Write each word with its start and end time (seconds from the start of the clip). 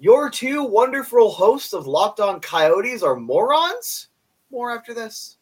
Your 0.00 0.30
two 0.30 0.62
wonderful 0.62 1.28
hosts 1.28 1.72
of 1.72 1.88
Locked 1.88 2.20
On 2.20 2.38
Coyotes 2.38 3.02
are 3.02 3.16
morons? 3.16 4.06
More 4.48 4.70
after 4.70 4.94
this. 4.94 5.38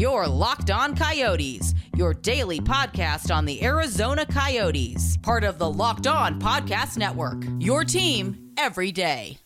Your 0.00 0.26
Locked 0.26 0.72
On 0.72 0.96
Coyotes, 0.96 1.74
your 1.94 2.14
daily 2.14 2.58
podcast 2.58 3.32
on 3.32 3.44
the 3.44 3.62
Arizona 3.62 4.26
Coyotes, 4.26 5.16
part 5.18 5.44
of 5.44 5.58
the 5.58 5.70
Locked 5.70 6.08
On 6.08 6.40
Podcast 6.40 6.98
Network. 6.98 7.44
Your 7.60 7.84
team 7.84 8.50
every 8.56 8.90
day. 8.90 9.38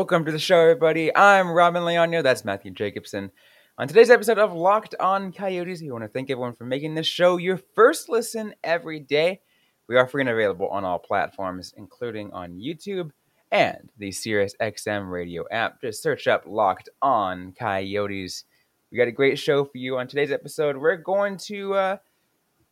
Welcome 0.00 0.24
to 0.24 0.32
the 0.32 0.38
show, 0.38 0.58
everybody. 0.58 1.14
I'm 1.14 1.48
Robyn 1.48 1.82
Leaño. 1.82 2.22
That's 2.22 2.42
Matthew 2.42 2.70
Jacobson. 2.70 3.30
On 3.76 3.86
today's 3.86 4.08
episode 4.08 4.38
of 4.38 4.54
Locked 4.54 4.94
On 4.98 5.30
Coyotes, 5.30 5.82
we 5.82 5.90
want 5.90 6.04
to 6.04 6.08
thank 6.08 6.30
everyone 6.30 6.54
for 6.54 6.64
making 6.64 6.94
this 6.94 7.06
show 7.06 7.36
your 7.36 7.60
first 7.74 8.08
listen 8.08 8.54
every 8.64 8.98
day. 8.98 9.42
We 9.90 9.98
are 9.98 10.06
free 10.06 10.22
and 10.22 10.30
available 10.30 10.68
on 10.68 10.86
all 10.86 10.98
platforms, 10.98 11.74
including 11.76 12.32
on 12.32 12.58
YouTube 12.58 13.10
and 13.52 13.92
the 13.98 14.10
Sirius 14.10 14.54
XM 14.58 15.10
radio 15.10 15.44
app. 15.50 15.82
Just 15.82 16.02
search 16.02 16.26
up 16.26 16.44
Locked 16.46 16.88
On 17.02 17.52
Coyotes. 17.52 18.44
We 18.90 18.96
got 18.96 19.06
a 19.06 19.12
great 19.12 19.38
show 19.38 19.66
for 19.66 19.76
you 19.76 19.98
on 19.98 20.08
today's 20.08 20.32
episode. 20.32 20.78
We're 20.78 20.96
going 20.96 21.36
to 21.48 21.74
uh, 21.74 21.96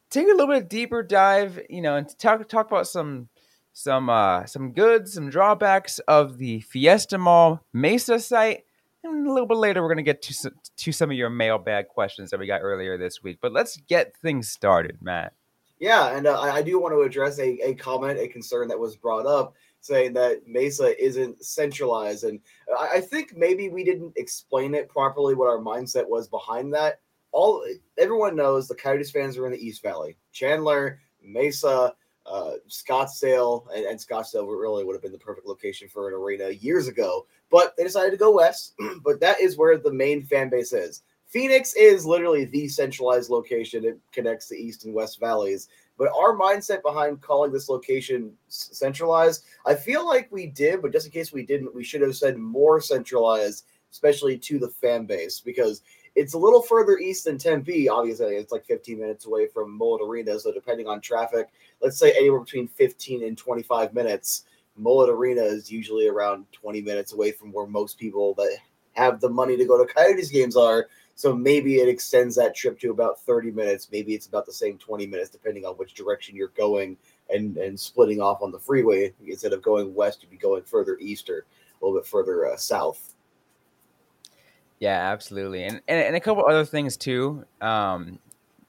take 0.09 0.29
a 0.29 0.31
little 0.31 0.47
bit 0.47 0.71
deeper 0.71 1.03
dive, 1.03 1.61
you 1.69 1.83
know, 1.83 1.97
and 1.97 2.19
talk 2.19 2.49
talk 2.49 2.69
about 2.69 2.89
some 2.89 3.29
some 3.79 4.11
uh, 4.11 4.45
some 4.45 4.73
goods, 4.73 5.13
some 5.13 5.31
drawbacks 5.31 6.01
of 6.09 6.39
the 6.39 6.61
Fiesta 6.63 7.17
Mall 7.17 7.65
Mesa 7.73 8.19
site. 8.19 8.65
And 9.05 9.29
a 9.29 9.33
little 9.33 9.47
bit 9.47 9.57
later, 9.57 9.81
we're 9.81 9.89
going 9.89 9.99
to 9.99 10.03
get 10.03 10.21
to 10.23 10.35
some, 10.35 10.53
to 10.79 10.91
some 10.91 11.11
of 11.11 11.17
your 11.17 11.31
mailbag 11.31 11.87
questions 11.87 12.31
that 12.31 12.41
we 12.41 12.49
got 12.49 12.63
earlier 12.63 12.99
this 12.99 13.23
week. 13.23 13.39
But 13.41 13.53
let's 13.53 13.77
get 13.89 14.17
things 14.17 14.49
started, 14.49 14.99
Matt. 15.01 15.33
Yeah, 15.79 16.17
and 16.17 16.27
uh, 16.27 16.41
I 16.41 16.61
do 16.61 16.81
want 16.81 16.93
to 16.93 17.03
address 17.03 17.39
a, 17.39 17.57
a 17.65 17.75
comment, 17.75 18.19
a 18.19 18.27
concern 18.27 18.67
that 18.67 18.79
was 18.81 18.97
brought 18.97 19.27
up 19.27 19.55
saying 19.81 20.13
that 20.15 20.49
Mesa 20.49 21.01
isn't 21.01 21.45
centralized. 21.45 22.25
And 22.25 22.41
I, 22.77 22.95
I 22.95 23.01
think 23.01 23.37
maybe 23.37 23.69
we 23.69 23.85
didn't 23.85 24.13
explain 24.17 24.75
it 24.75 24.89
properly 24.89 25.37
what 25.37 25.49
our 25.49 25.59
mindset 25.59 26.09
was 26.09 26.27
behind 26.27 26.75
that. 26.75 26.99
All 27.31 27.65
everyone 27.97 28.35
knows 28.35 28.67
the 28.67 28.75
Coyotes 28.75 29.13
fans 29.13 29.39
are 29.39 29.47
in 29.47 29.53
the 29.53 29.65
East 29.65 29.85
Valley. 29.85 30.17
Chandler, 30.33 30.99
Mesa, 31.23 31.95
uh, 32.31 32.53
Scottsdale, 32.69 33.67
and, 33.75 33.85
and, 33.87 33.99
Scottsdale 33.99 34.47
really 34.47 34.85
would 34.85 34.95
have 34.95 35.03
been 35.03 35.13
the 35.13 35.19
perfect 35.19 35.47
location 35.47 35.89
for 35.89 36.09
an 36.09 36.15
arena 36.15 36.51
years 36.51 36.89
ago. 36.89 37.27
But 37.51 37.77
they 37.77 37.85
decided 37.85 38.11
to 38.11 38.17
go 38.17 38.35
west. 38.35 38.75
but 39.03 39.21
that 39.21 39.41
is 39.41 39.57
where 39.57 39.79
the 39.79 39.93
main 39.93 40.23
fan 40.23 40.51
base 40.51 40.73
is. 40.73 41.03
Phoenix 41.27 41.75
is 41.75 42.07
literally 42.07 42.47
the 42.47 42.69
centralized 42.69 43.31
location. 43.31 43.85
It 43.85 43.99
connects 44.13 44.49
the 44.49 44.57
East 44.57 44.85
and 44.85 44.95
West 44.95 45.21
valleys. 45.21 45.69
But 45.99 46.09
our 46.17 46.37
mindset 46.37 46.83
behind 46.83 47.21
calling 47.21 47.53
this 47.53 47.69
location 47.69 48.33
centralized, 48.49 49.45
I 49.67 49.75
feel 49.75 50.07
like 50.07 50.31
we 50.31 50.47
did, 50.47 50.81
but 50.81 50.93
just 50.93 51.07
in 51.07 51.13
case 51.13 51.33
we 51.33 51.45
didn't, 51.45 51.75
we 51.75 51.85
should 51.85 52.01
have 52.01 52.17
said 52.17 52.39
more 52.39 52.81
centralized, 52.81 53.67
especially 53.93 54.39
to 54.39 54.59
the 54.59 54.69
fan 54.69 55.05
base, 55.05 55.41
because 55.41 55.83
it's 56.19 56.35
a 56.35 56.39
little 56.39 56.61
further 56.63 56.99
east 56.99 57.25
than 57.25 57.39
Tempe. 57.39 57.89
Obviously, 57.89 58.35
it's 58.35 58.51
like 58.51 58.67
15 58.67 58.99
minutes 58.99 59.27
away 59.27 59.47
from 59.47 59.79
Mullet 59.79 60.03
Arena. 60.03 60.39
So 60.41 60.53
depending 60.53 60.89
on 60.89 61.01
traffic, 61.01 61.49
let's 61.81 61.97
say 61.97 62.11
anywhere 62.13 62.41
between 62.41 62.67
15 62.67 63.23
and 63.23 63.39
25 63.39 63.95
minutes. 63.95 64.45
Mullet 64.77 65.11
Arena 65.11 65.43
is 65.43 65.71
usually 65.71 66.09
around 66.09 66.47
20 66.53 66.83
minutes 66.83 67.13
away 67.13 67.31
from 67.31 67.53
where 67.53 67.67
most 67.67 67.99
people 67.99 68.35
that 68.35 68.59
have 68.95 69.21
the 69.21 69.29
money 69.29 69.57
to 69.57 69.65
go 69.65 69.79
to 69.79 69.93
Coyotes 69.93 70.29
games 70.29 70.57
are. 70.57 70.89
So 71.15 71.35
maybe 71.35 71.77
it 71.77 71.89
extends 71.89 72.35
that 72.37 72.55
trip 72.55 72.81
to 72.81 72.91
about 72.91 73.21
30 73.21 73.53
minutes. 73.53 73.89
Maybe 73.93 74.15
it's 74.15 74.27
about 74.27 74.45
the 74.45 74.53
same 74.53 74.77
20 74.77 75.07
minutes, 75.07 75.31
depending 75.31 75.65
on 75.65 75.75
which 75.75 75.95
direction 75.95 76.35
you're 76.35 76.49
going 76.49 76.97
and, 77.33 77.57
and 77.59 77.79
splitting 77.79 78.21
off 78.21 78.43
on 78.43 78.51
the 78.51 78.59
freeway. 78.59 79.13
Instead 79.25 79.53
of 79.53 79.63
going 79.63 79.95
west, 79.95 80.23
you'd 80.23 80.31
be 80.31 80.37
going 80.37 80.65
further 80.65 80.99
east 81.01 81.31
or 81.31 81.47
a 81.81 81.85
little 81.85 82.01
bit 82.01 82.07
further 82.07 82.47
uh, 82.47 82.57
south. 82.57 83.15
Yeah, 84.81 85.11
absolutely, 85.13 85.65
and, 85.65 85.81
and 85.89 86.01
and 86.01 86.17
a 86.17 86.21
couple 86.21 86.45
other 86.47 86.65
things 86.65 86.97
too 86.97 87.45
um, 87.61 88.19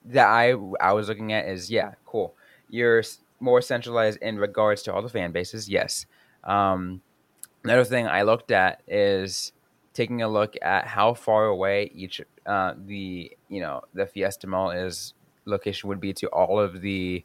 that 0.06 0.26
I 0.26 0.54
I 0.80 0.92
was 0.92 1.08
looking 1.08 1.32
at 1.32 1.46
is 1.46 1.70
yeah, 1.70 1.94
cool. 2.04 2.34
You're 2.68 3.02
more 3.38 3.62
centralized 3.62 4.18
in 4.20 4.38
regards 4.38 4.82
to 4.82 4.92
all 4.92 5.02
the 5.02 5.08
fan 5.08 5.32
bases. 5.32 5.68
Yes. 5.68 6.06
Um, 6.44 7.00
another 7.64 7.84
thing 7.84 8.06
I 8.08 8.22
looked 8.22 8.50
at 8.50 8.82
is 8.88 9.52
taking 9.94 10.22
a 10.22 10.28
look 10.28 10.54
at 10.62 10.86
how 10.86 11.14
far 11.14 11.46
away 11.46 11.90
each 11.94 12.20
uh, 12.46 12.74
the 12.86 13.30
you 13.48 13.60
know 13.60 13.82
the 13.94 14.06
Fiesta 14.06 14.48
Mall 14.48 14.70
is 14.70 15.14
location 15.44 15.88
would 15.88 16.00
be 16.00 16.12
to 16.14 16.26
all 16.28 16.58
of 16.58 16.80
the 16.80 17.24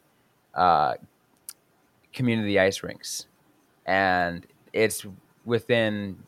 uh, 0.54 0.94
community 2.12 2.58
ice 2.58 2.82
rinks, 2.84 3.26
and 3.84 4.46
it's 4.72 5.04
within 5.44 6.18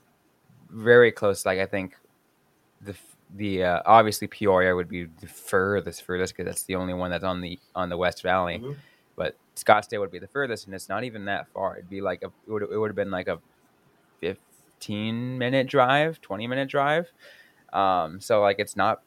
very 0.71 1.13
close. 1.13 1.47
Like 1.47 1.61
I 1.61 1.67
think 1.67 1.95
the 2.83 2.95
the 3.37 3.65
uh, 3.65 3.83
obviously 3.85 4.27
Peoria 4.27 4.75
would 4.75 4.89
be 4.89 5.05
the 5.05 5.27
furthest 5.27 6.03
furthest 6.03 6.35
because 6.35 6.51
that's 6.51 6.63
the 6.65 6.77
only 6.77 6.95
one 6.95 7.11
that's 7.11 7.25
on 7.25 7.41
the 7.41 7.59
on 7.75 7.89
the 7.89 7.97
West 7.97 8.23
Valley. 8.23 8.59
Mm-hmm. 8.59 8.73
But 9.17 9.37
Scottsdale 9.57 10.01
would 10.01 10.13
be 10.13 10.19
the 10.19 10.29
furthest, 10.29 10.67
and 10.67 10.75
it's 10.75 10.89
not 10.89 11.05
even 11.05 11.25
that 11.27 11.49
far. 11.49 11.77
It'd 11.77 11.91
be 11.91 12.01
like 12.01 12.23
a 12.23 12.27
it 12.27 12.51
would 12.51 12.63
it 12.63 12.79
would 12.79 12.89
have 12.89 12.97
been 12.97 13.11
like 13.11 13.29
a 13.29 13.39
fifteen 14.21 15.37
minute 15.39 15.67
drive, 15.67 16.21
twenty 16.21 16.47
minute 16.47 16.69
drive. 16.69 17.09
Um, 17.73 18.21
so 18.21 18.41
like 18.41 18.59
it's 18.59 18.77
not, 18.77 19.03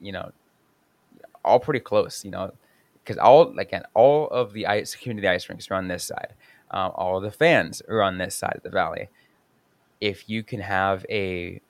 you 0.00 0.12
know, 0.12 0.32
all 1.44 1.60
pretty 1.60 1.80
close. 1.80 2.24
You 2.24 2.30
know, 2.30 2.52
because 3.04 3.18
all 3.18 3.54
like 3.54 3.72
all 3.94 4.28
of 4.28 4.52
the 4.52 4.66
ice 4.66 4.96
community 4.96 5.28
ice 5.28 5.48
rinks 5.48 5.70
are 5.70 5.74
on 5.74 5.88
this 5.88 6.04
side. 6.04 6.34
Um, 6.72 6.92
all 6.94 7.20
the 7.20 7.32
fans 7.32 7.82
are 7.88 8.02
on 8.02 8.18
this 8.18 8.34
side 8.34 8.54
of 8.56 8.62
the 8.62 8.70
valley. 8.70 9.08
If 10.00 10.28
you 10.28 10.42
can 10.42 10.60
have 10.60 11.04
a 11.10 11.60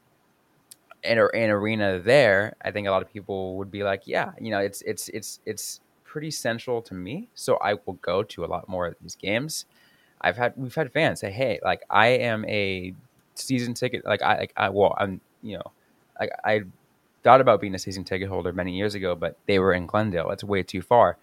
an, 1.05 1.19
an 1.19 1.51
arena 1.51 2.01
there, 2.01 2.57
I 2.63 2.71
think 2.71 2.87
a 2.87 2.91
lot 2.91 3.03
of 3.03 3.13
people 3.13 3.57
would 3.59 3.71
be 3.71 3.83
like, 3.83 4.03
yeah, 4.07 4.33
you 4.41 4.51
know, 4.51 4.59
it's 4.59 4.83
it's 4.83 5.09
it's 5.11 5.41
it's 5.47 5.81
pretty 6.05 6.31
central 6.31 6.83
to 6.83 6.95
me, 6.95 7.29
so 7.35 7.57
I 7.57 7.75
will 7.75 7.95
go 7.95 8.23
to 8.23 8.45
a 8.45 8.47
lot 8.47 8.69
more 8.69 8.87
of 8.87 8.97
these 9.01 9.15
games. 9.15 9.67
I've 10.21 10.37
had 10.37 10.55
we've 10.57 10.75
had 10.75 10.93
fans 10.93 11.21
say, 11.21 11.31
hey, 11.31 11.61
like 11.65 11.83
I 11.89 12.09
am 12.09 12.45
a 12.47 12.95
season 13.35 13.75
ticket, 13.75 14.05
like 14.05 14.23
I 14.23 14.39
like 14.39 14.53
I 14.57 14.69
well, 14.69 14.95
I'm 14.99 15.21
you 15.43 15.57
know, 15.57 15.73
like 16.19 16.31
I 16.45 16.63
thought 17.23 17.41
about 17.41 17.61
being 17.61 17.75
a 17.75 17.79
season 17.79 18.05
ticket 18.05 18.29
holder 18.29 18.53
many 18.53 18.77
years 18.77 18.95
ago, 18.95 19.15
but 19.15 19.37
they 19.47 19.59
were 19.59 19.73
in 19.73 19.87
Glendale. 19.87 20.29
That's 20.29 20.45
way 20.45 20.63
too 20.63 20.83
far. 20.83 21.19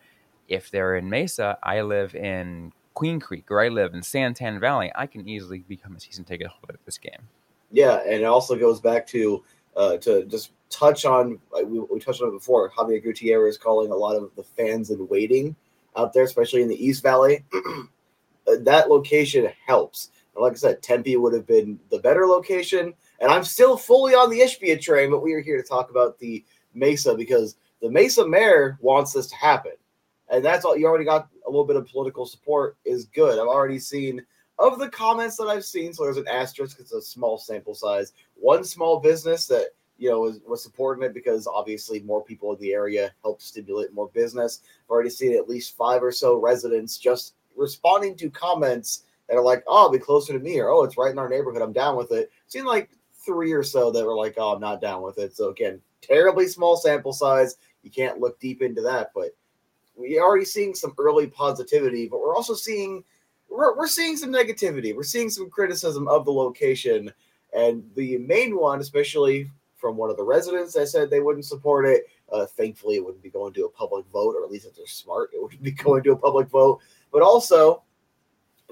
If 0.48 0.72
they're 0.72 0.96
in 0.96 1.10
Mesa, 1.10 1.58
I 1.62 1.82
live 1.82 2.16
in 2.16 2.72
Queen 2.94 3.20
Creek 3.20 3.52
or 3.52 3.62
I 3.62 3.68
live 3.68 3.94
in 3.94 4.02
Santan 4.02 4.60
Valley. 4.60 4.92
I 4.96 5.06
can 5.08 5.28
easily 5.28 5.60
become 5.60 5.96
a 5.96 6.00
season 6.00 6.24
ticket 6.24 6.48
holder 6.48 6.74
at 6.74 6.86
this 6.86 6.98
game. 6.98 7.28
Yeah, 7.72 8.00
and 8.04 8.22
it 8.22 8.24
also 8.24 8.56
goes 8.56 8.80
back 8.80 9.06
to 9.08 9.44
uh, 9.78 9.98
to 9.98 10.26
just 10.26 10.52
touch 10.70 11.06
on, 11.06 11.40
we, 11.66 11.80
we, 11.80 12.00
touched 12.00 12.22
on 12.22 12.30
it 12.30 12.32
before, 12.32 12.72
Xavier 12.76 13.00
Gutierrez 13.00 13.58
calling 13.58 13.92
a 13.92 13.96
lot 13.96 14.16
of 14.16 14.32
the 14.36 14.44
fans 14.44 14.90
in 14.90 15.08
waiting 15.08 15.56
out 15.96 16.14
there, 16.14 16.24
especially 16.24 16.64
in 16.64 16.68
the 16.68 16.86
East 16.86 17.04
Valley. 17.04 17.46
that 18.46 18.90
location 18.90 19.48
helps. 19.66 20.10
And 20.36 20.44
like 20.44 20.54
I 20.54 20.56
said, 20.56 20.82
Tempe 20.82 21.16
would 21.16 21.34
have 21.34 21.46
been 21.46 21.80
the 21.92 22.00
better 22.00 22.26
location. 22.26 22.94
And 23.20 23.32
I'm 23.32 23.44
still 23.44 23.78
fully 23.78 24.14
on 24.14 24.30
the 24.30 24.40
Ishbia 24.40 24.82
train, 24.82 25.12
but 25.12 25.24
we 25.24 25.34
are 25.34 25.42
here 25.42 25.62
to 25.62 25.68
talk 25.68 25.92
about 25.92 26.18
the 26.20 26.44
Mesa 26.74 27.16
because 27.16 27.56
the 27.82 27.90
Mesa 27.90 28.28
mayor 28.28 28.78
wants 28.82 29.14
this 29.14 29.28
to 29.28 29.36
happen. 29.36 29.74
And 30.30 30.44
that's 30.44 30.66
all 30.66 30.76
you 30.76 30.88
already 30.88 31.06
got 31.06 31.30
a 31.46 31.50
little 31.50 31.66
bit 31.66 31.78
of 31.78 31.88
political 31.88 32.26
support 32.26 32.78
is 32.84 33.06
good. 33.06 33.40
I've 33.40 33.48
already 33.48 33.80
seen 33.80 34.26
of 34.60 34.80
the 34.80 34.90
comments 34.90 35.38
that 35.38 35.46
I've 35.46 35.66
seen, 35.66 35.94
so 35.94 36.04
there's 36.04 36.18
an 36.18 36.28
asterisk, 36.28 36.80
it's 36.80 36.94
a 36.94 37.02
small 37.02 37.38
sample 37.38 37.76
size. 37.76 38.14
One 38.36 38.64
small 38.64 39.00
business 39.00 39.46
that 39.48 39.68
you 39.98 40.10
know 40.10 40.20
was, 40.20 40.40
was 40.48 40.64
supporting 40.64 41.04
it 41.04 41.14
because 41.14 41.48
obviously 41.48 42.00
more 42.02 42.24
people 42.24 42.54
in 42.54 42.60
the 42.60 42.74
area 42.74 43.12
help 43.24 43.42
stimulate 43.42 43.94
more 43.94 44.10
business. 44.10 44.62
I've 44.86 44.90
already 44.92 45.10
seen 45.10 45.36
at 45.36 45.50
least 45.50 45.76
five 45.76 46.04
or 46.04 46.12
so 46.12 46.36
residents 46.38 46.98
just 46.98 47.36
responding 47.56 48.16
to 48.18 48.30
comments 48.30 49.04
that 49.28 49.38
are 49.38 49.44
like, 49.44 49.64
"Oh, 49.68 49.90
be 49.90 50.00
closer 50.00 50.34
to 50.34 50.40
me," 50.40 50.60
or 50.60 50.70
"Oh, 50.70 50.84
it's 50.84 50.98
right 50.98 51.12
in 51.12 51.20
our 51.20 51.30
neighborhood. 51.30 51.62
I'm 51.62 51.74
down 51.74 51.96
with 51.96 52.12
it." 52.12 52.32
Seen 52.48 52.66
like 52.66 52.90
three 53.14 53.52
or 53.52 53.64
so 53.64 53.92
that 53.92 54.06
were 54.06 54.16
like, 54.16 54.36
"Oh, 54.38 54.54
I'm 54.54 54.62
not 54.62 54.82
down 54.82 55.02
with 55.02 55.18
it." 55.20 55.36
So 55.36 55.50
again, 55.50 55.82
terribly 56.02 56.48
small 56.48 56.78
sample 56.78 57.14
size. 57.14 57.58
You 57.84 57.92
can't 57.92 58.20
look 58.20 58.40
deep 58.40 58.62
into 58.62 58.82
that, 58.82 59.12
but 59.14 59.36
we're 59.96 60.22
already 60.22 60.46
seeing 60.46 60.76
some 60.76 60.94
early 60.98 61.28
positivity, 61.28 62.08
but 62.08 62.20
we're 62.20 62.36
also 62.36 62.54
seeing 62.54 63.04
we're, 63.58 63.76
we're 63.76 63.88
seeing 63.88 64.16
some 64.16 64.32
negativity. 64.32 64.96
We're 64.96 65.02
seeing 65.02 65.32
some 65.32 65.50
criticism 65.50 66.08
of 66.08 66.26
the 66.26 66.32
location. 66.32 67.12
And 67.56 67.84
the 67.96 68.20
main 68.20 68.56
one, 68.56 68.82
especially 68.82 69.50
from 69.78 69.98
one 69.98 70.12
of 70.12 70.18
the 70.18 70.24
residents 70.24 70.76
that 70.76 70.90
said 70.90 71.10
they 71.10 71.22
wouldn't 71.22 71.46
support 71.46 71.86
it, 71.88 72.06
Uh, 72.32 72.46
thankfully, 72.46 72.98
it 72.98 73.04
wouldn't 73.04 73.24
be 73.24 73.32
going 73.32 73.54
to 73.54 73.66
a 73.66 73.70
public 73.70 74.06
vote, 74.14 74.36
or 74.36 74.44
at 74.44 74.52
least 74.52 74.68
if 74.68 74.76
they're 74.76 74.86
smart, 74.86 75.32
it 75.34 75.42
wouldn't 75.42 75.64
be 75.64 75.72
going 75.86 76.04
to 76.04 76.12
a 76.12 76.16
public 76.16 76.50
vote. 76.50 76.80
But 77.12 77.24
also, 77.24 77.84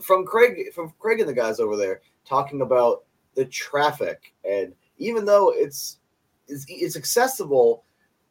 from 0.03 0.25
Craig, 0.25 0.73
from 0.73 0.93
Craig 0.99 1.19
and 1.19 1.29
the 1.29 1.33
guys 1.33 1.59
over 1.59 1.77
there 1.77 2.01
talking 2.25 2.61
about 2.61 3.05
the 3.33 3.45
traffic, 3.45 4.35
and 4.43 4.75
even 4.97 5.25
though 5.25 5.51
it's 5.51 5.99
it's, 6.47 6.65
it's 6.67 6.97
accessible, 6.97 7.85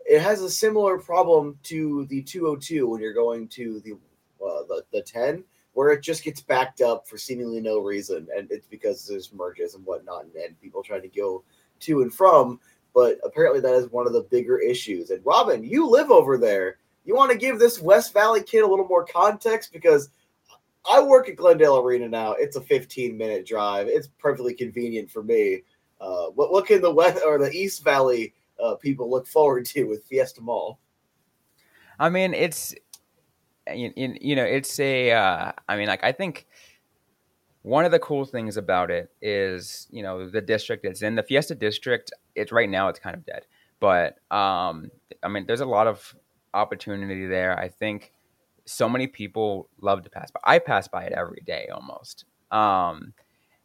it 0.04 0.20
has 0.20 0.42
a 0.42 0.50
similar 0.50 0.98
problem 0.98 1.58
to 1.64 2.04
the 2.10 2.22
202 2.22 2.86
when 2.86 3.00
you're 3.00 3.14
going 3.24 3.48
to 3.48 3.80
the 3.80 3.92
uh, 4.44 4.62
the, 4.68 4.84
the 4.92 5.02
10 5.02 5.42
where 5.74 5.90
it 5.90 6.02
just 6.02 6.24
gets 6.24 6.40
backed 6.40 6.80
up 6.80 7.06
for 7.06 7.18
seemingly 7.18 7.60
no 7.60 7.78
reason 7.78 8.26
and 8.36 8.50
it's 8.50 8.66
because 8.66 9.06
there's 9.06 9.32
merges 9.32 9.74
and 9.74 9.84
whatnot 9.84 10.24
and, 10.24 10.34
and 10.34 10.60
people 10.60 10.82
trying 10.82 11.02
to 11.02 11.08
go 11.08 11.44
to 11.80 12.02
and 12.02 12.14
from 12.14 12.58
but 12.94 13.18
apparently 13.24 13.60
that 13.60 13.74
is 13.74 13.90
one 13.90 14.06
of 14.06 14.12
the 14.12 14.22
bigger 14.22 14.58
issues. 14.58 15.10
And 15.10 15.24
Robyn 15.26 15.64
you 15.64 15.88
live 15.90 16.10
over 16.10 16.38
there. 16.38 16.78
You 17.04 17.14
want 17.14 17.32
to 17.32 17.36
give 17.36 17.58
this 17.58 17.80
west 17.80 18.14
valley 18.14 18.42
kid 18.42 18.60
a 18.60 18.66
little 18.66 18.86
more 18.86 19.04
context? 19.04 19.72
Because 19.72 20.08
i 20.90 21.02
work 21.02 21.28
at 21.28 21.36
glendale 21.36 21.78
arena 21.78 22.08
now. 22.08 22.32
It's 22.32 22.56
a 22.56 22.60
15 22.60 23.16
minute 23.16 23.46
drive. 23.46 23.88
It's 23.88 24.08
perfectly 24.18 24.54
convenient 24.54 25.10
for 25.10 25.22
me. 25.22 25.62
Uh, 26.00 26.26
what, 26.26 26.52
what 26.52 26.66
can 26.66 26.80
the 26.80 26.90
west 26.90 27.22
or 27.26 27.38
the 27.38 27.50
east 27.50 27.82
valley 27.84 28.32
uh, 28.62 28.76
people 28.76 29.10
look 29.10 29.26
forward 29.26 29.66
to 29.66 29.84
with 29.84 30.04
Fiesta 30.04 30.40
Mall. 30.40 30.78
I 31.98 32.08
mean, 32.08 32.34
it's 32.34 32.74
you, 33.72 33.92
you 33.96 34.36
know, 34.36 34.44
it's 34.44 34.78
a. 34.80 35.12
Uh, 35.12 35.52
I 35.68 35.76
mean, 35.76 35.86
like 35.86 36.04
I 36.04 36.12
think 36.12 36.46
one 37.62 37.84
of 37.84 37.92
the 37.92 37.98
cool 37.98 38.24
things 38.24 38.56
about 38.56 38.90
it 38.90 39.10
is 39.22 39.86
you 39.90 40.02
know 40.02 40.28
the 40.28 40.40
district 40.40 40.84
it's 40.84 41.02
in 41.02 41.14
the 41.14 41.22
Fiesta 41.22 41.54
district. 41.54 42.12
It's 42.34 42.52
right 42.52 42.68
now 42.68 42.88
it's 42.88 42.98
kind 42.98 43.16
of 43.16 43.24
dead, 43.24 43.46
but 43.80 44.18
um, 44.30 44.90
I 45.22 45.28
mean, 45.28 45.46
there's 45.46 45.60
a 45.60 45.66
lot 45.66 45.86
of 45.86 46.14
opportunity 46.52 47.26
there. 47.26 47.58
I 47.58 47.68
think 47.68 48.12
so 48.64 48.88
many 48.88 49.06
people 49.06 49.68
love 49.80 50.02
to 50.04 50.10
pass 50.10 50.30
by. 50.30 50.40
I 50.44 50.58
pass 50.58 50.88
by 50.88 51.04
it 51.04 51.12
every 51.12 51.42
day 51.44 51.68
almost. 51.72 52.24
Um, 52.50 53.12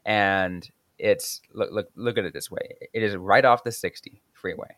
and 0.06 0.70
it's 0.98 1.42
look 1.54 1.72
look 1.72 1.88
look 1.96 2.18
at 2.18 2.26
it 2.26 2.34
this 2.34 2.52
way. 2.52 2.76
It 2.94 3.04
is 3.04 3.16
right 3.16 3.46
off 3.46 3.64
the 3.64 3.72
60 3.72 4.22
freeway. 4.34 4.76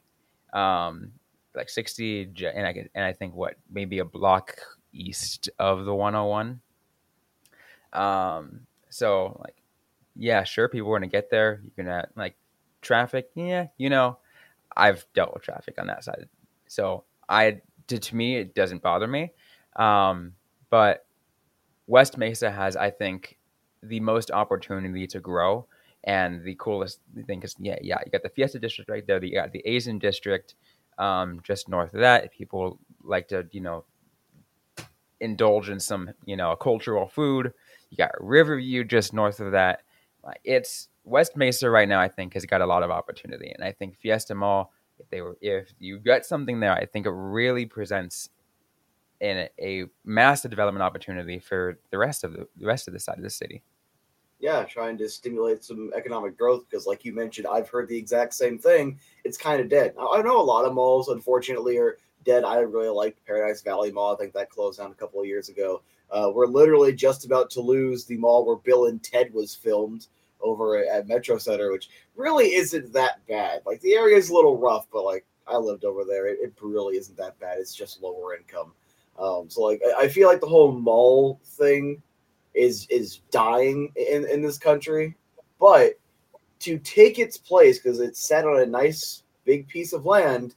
Um, 0.54 1.14
like 1.56 1.70
60 1.70 2.32
and 2.54 2.68
I 2.68 2.90
and 2.94 3.06
I 3.06 3.14
think 3.14 3.36
what 3.36 3.56
maybe 3.70 4.00
a 4.00 4.06
block 4.06 4.56
east 4.94 5.50
of 5.60 5.86
the 5.86 5.94
101. 5.94 6.62
Um, 7.94 8.62
so 8.90 9.40
like 9.44 9.56
yeah, 10.16 10.44
sure 10.44 10.68
people 10.68 10.94
are 10.94 11.00
to 11.00 11.08
get 11.08 11.30
there. 11.30 11.62
You're 11.64 11.86
going 11.86 12.02
to 12.04 12.08
like 12.16 12.36
traffic, 12.82 13.30
yeah, 13.36 13.68
you 13.78 13.90
know, 13.90 14.18
I've 14.76 15.06
dealt 15.14 15.34
with 15.34 15.44
traffic 15.44 15.76
on 15.80 15.88
that 15.88 16.04
side. 16.04 16.28
So 16.68 17.04
I 17.28 17.62
to, 17.88 18.00
to 18.00 18.16
me 18.16 18.38
it 18.38 18.56
doesn't 18.56 18.82
bother 18.82 19.08
me. 19.08 19.32
Um, 19.76 20.34
but 20.70 21.06
West 21.88 22.18
Mesa 22.18 22.52
has 22.52 22.76
I 22.76 22.90
think 22.90 23.38
the 23.84 24.00
most 24.00 24.32
opportunity 24.32 25.08
to 25.08 25.20
grow 25.20 25.66
and 26.04 26.44
the 26.44 26.56
coolest 26.56 27.00
thing 27.28 27.44
is, 27.44 27.56
yeah, 27.60 27.78
yeah, 27.82 27.98
you 28.06 28.12
got 28.12 28.24
the 28.24 28.30
Fiesta 28.30 28.60
District 28.60 28.90
right 28.90 29.06
there. 29.06 29.24
You 29.24 29.36
got 29.36 29.52
the 29.52 29.62
Asian 29.66 30.00
District 30.00 30.56
um, 30.98 31.42
just 31.44 31.70
north 31.70 31.94
of 31.94 32.00
that. 32.00 32.32
People 32.32 32.80
like 33.04 33.28
to, 33.28 33.46
you 33.52 33.62
know, 33.62 33.84
indulge 35.22 35.70
in 35.70 35.80
some, 35.80 36.12
you 36.26 36.36
know, 36.36 36.56
cultural 36.56 37.08
food. 37.08 37.54
You 37.90 37.98
got 37.98 38.12
Riverview 38.20 38.84
just 38.84 39.14
north 39.14 39.40
of 39.40 39.54
that. 39.54 39.84
It's 40.44 40.90
West 41.04 41.38
Mesa 41.38 41.70
right 41.70 41.88
now. 41.88 42.02
I 42.02 42.10
think 42.10 42.34
has 42.34 42.46
got 42.46 42.62
a 42.62 42.66
lot 42.66 42.84
of 42.84 42.92
opportunity, 42.92 43.52
and 43.52 43.64
I 43.64 43.72
think 43.72 43.98
Fiesta 43.98 44.36
Mall. 44.36 44.74
If 45.00 45.10
they 45.10 45.22
were, 45.22 45.36
if 45.42 45.74
you 45.80 45.98
got 45.98 46.26
something 46.28 46.60
there, 46.60 46.74
I 46.74 46.86
think 46.86 47.08
it 47.08 47.12
really 47.12 47.66
presents 47.66 48.30
in 49.20 49.38
a, 49.38 49.50
a 49.60 49.86
massive 50.06 50.52
development 50.52 50.84
opportunity 50.84 51.40
for 51.40 51.80
the 51.90 51.98
rest 51.98 52.24
of 52.24 52.34
the, 52.34 52.48
the 52.58 52.68
rest 52.68 52.88
of 52.88 52.94
the 52.94 53.00
side 53.00 53.18
of 53.18 53.24
the 53.24 53.30
city 53.32 53.64
yeah, 54.42 54.64
trying 54.64 54.98
to 54.98 55.08
stimulate 55.08 55.64
some 55.64 55.92
economic 55.96 56.38
growth 56.38 56.66
because, 56.68 56.88
like 56.88 57.06
you 57.06 57.14
mentioned, 57.14 57.48
I've 57.48 57.70
heard 57.70 57.88
the 57.88 57.98
exact 57.98 58.34
same 58.34 58.58
thing. 58.58 59.00
It's 59.24 59.38
kind 59.38 59.62
of 59.62 59.70
dead. 59.70 59.94
I 59.98 60.22
know 60.24 60.42
a 60.42 60.44
lot 60.44 60.66
of 60.66 60.74
malls, 60.74 61.10
unfortunately, 61.10 61.78
are 61.78 61.98
dead. 62.24 62.44
I 62.44 62.60
really 62.60 62.90
liked 62.90 63.26
Paradise 63.26 63.62
Valley 63.62 63.92
Mall. 63.92 64.14
I 64.14 64.18
think 64.18 64.34
that 64.34 64.50
closed 64.50 64.80
down 64.80 64.92
a 64.92 64.96
couple 64.96 65.20
of 65.20 65.28
years 65.28 65.50
ago. 65.50 65.82
Uh, 66.10 66.32
we're 66.34 66.48
literally 66.48 66.94
just 66.94 67.26
about 67.26 67.50
to 67.52 67.62
lose 67.62 68.06
the 68.06 68.18
mall 68.18 68.46
where 68.46 68.58
Bill 68.58 68.88
and 68.88 69.02
Ted 69.02 69.34
was 69.34 69.56
filmed 69.56 70.08
over 70.42 70.84
at 70.84 71.08
Metro 71.08 71.38
Center, 71.38 71.72
which 71.72 71.90
really 72.16 72.54
isn't 72.56 72.92
that 72.94 73.26
bad. 73.28 73.62
Like 73.66 73.80
the 73.82 73.94
area 73.94 74.18
is 74.18 74.30
a 74.30 74.34
little 74.34 74.58
rough, 74.58 74.88
but 74.92 75.06
like 75.06 75.26
I 75.48 75.58
lived 75.58 75.86
over 75.86 76.04
there, 76.04 76.28
it, 76.28 76.40
it 76.42 76.54
really 76.62 76.98
isn't 76.98 77.18
that 77.18 77.40
bad. 77.40 77.58
It's 77.60 77.76
just 77.76 78.02
lower 78.02 78.36
income. 78.36 78.74
Um, 79.20 79.50
so 79.50 79.62
like 79.62 79.82
I, 79.86 80.04
I 80.04 80.08
feel 80.08 80.28
like 80.28 80.42
the 80.42 80.48
whole 80.48 80.72
mall 80.72 81.40
thing 81.44 82.02
is 82.54 82.88
is 82.90 83.22
dying 83.32 83.92
in 83.96 84.28
in 84.28 84.42
this 84.42 84.58
country, 84.58 85.16
but 85.60 85.94
to 86.60 86.78
take 86.80 87.20
its 87.20 87.38
place 87.38 87.80
because 87.80 88.00
it's 88.00 88.28
set 88.28 88.46
on 88.46 88.62
a 88.62 88.66
nice 88.66 89.24
big 89.46 89.68
piece 89.68 89.94
of 89.94 90.06
land, 90.06 90.56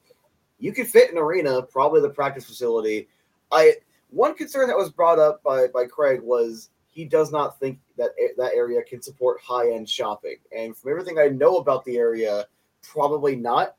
you 0.59 0.71
could 0.73 0.87
fit 0.87 1.11
an 1.11 1.17
arena, 1.17 1.61
probably 1.61 2.01
the 2.01 2.09
practice 2.09 2.45
facility. 2.45 3.07
I 3.51 3.73
one 4.09 4.35
concern 4.35 4.67
that 4.67 4.77
was 4.77 4.89
brought 4.89 5.19
up 5.19 5.43
by 5.43 5.67
by 5.67 5.85
Craig 5.85 6.21
was 6.21 6.69
he 6.87 7.05
does 7.05 7.31
not 7.31 7.59
think 7.59 7.79
that 7.97 8.11
that 8.37 8.53
area 8.53 8.81
can 8.83 9.01
support 9.01 9.41
high 9.41 9.71
end 9.71 9.89
shopping, 9.89 10.37
and 10.55 10.75
from 10.75 10.91
everything 10.91 11.19
I 11.19 11.27
know 11.27 11.57
about 11.57 11.83
the 11.85 11.97
area, 11.97 12.45
probably 12.81 13.35
not. 13.35 13.75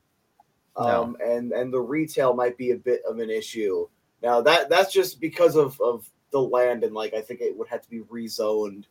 No. 0.78 0.84
Um, 0.84 1.16
and 1.24 1.52
and 1.52 1.72
the 1.72 1.80
retail 1.80 2.34
might 2.34 2.58
be 2.58 2.72
a 2.72 2.76
bit 2.76 3.02
of 3.08 3.18
an 3.18 3.30
issue. 3.30 3.88
Now 4.22 4.42
that 4.42 4.68
that's 4.68 4.92
just 4.92 5.20
because 5.20 5.56
of 5.56 5.80
of 5.80 6.10
the 6.32 6.40
land 6.40 6.84
and 6.84 6.94
like 6.94 7.14
I 7.14 7.22
think 7.22 7.40
it 7.40 7.56
would 7.56 7.68
have 7.68 7.82
to 7.82 7.90
be 7.90 8.00
rezoned. 8.00 8.84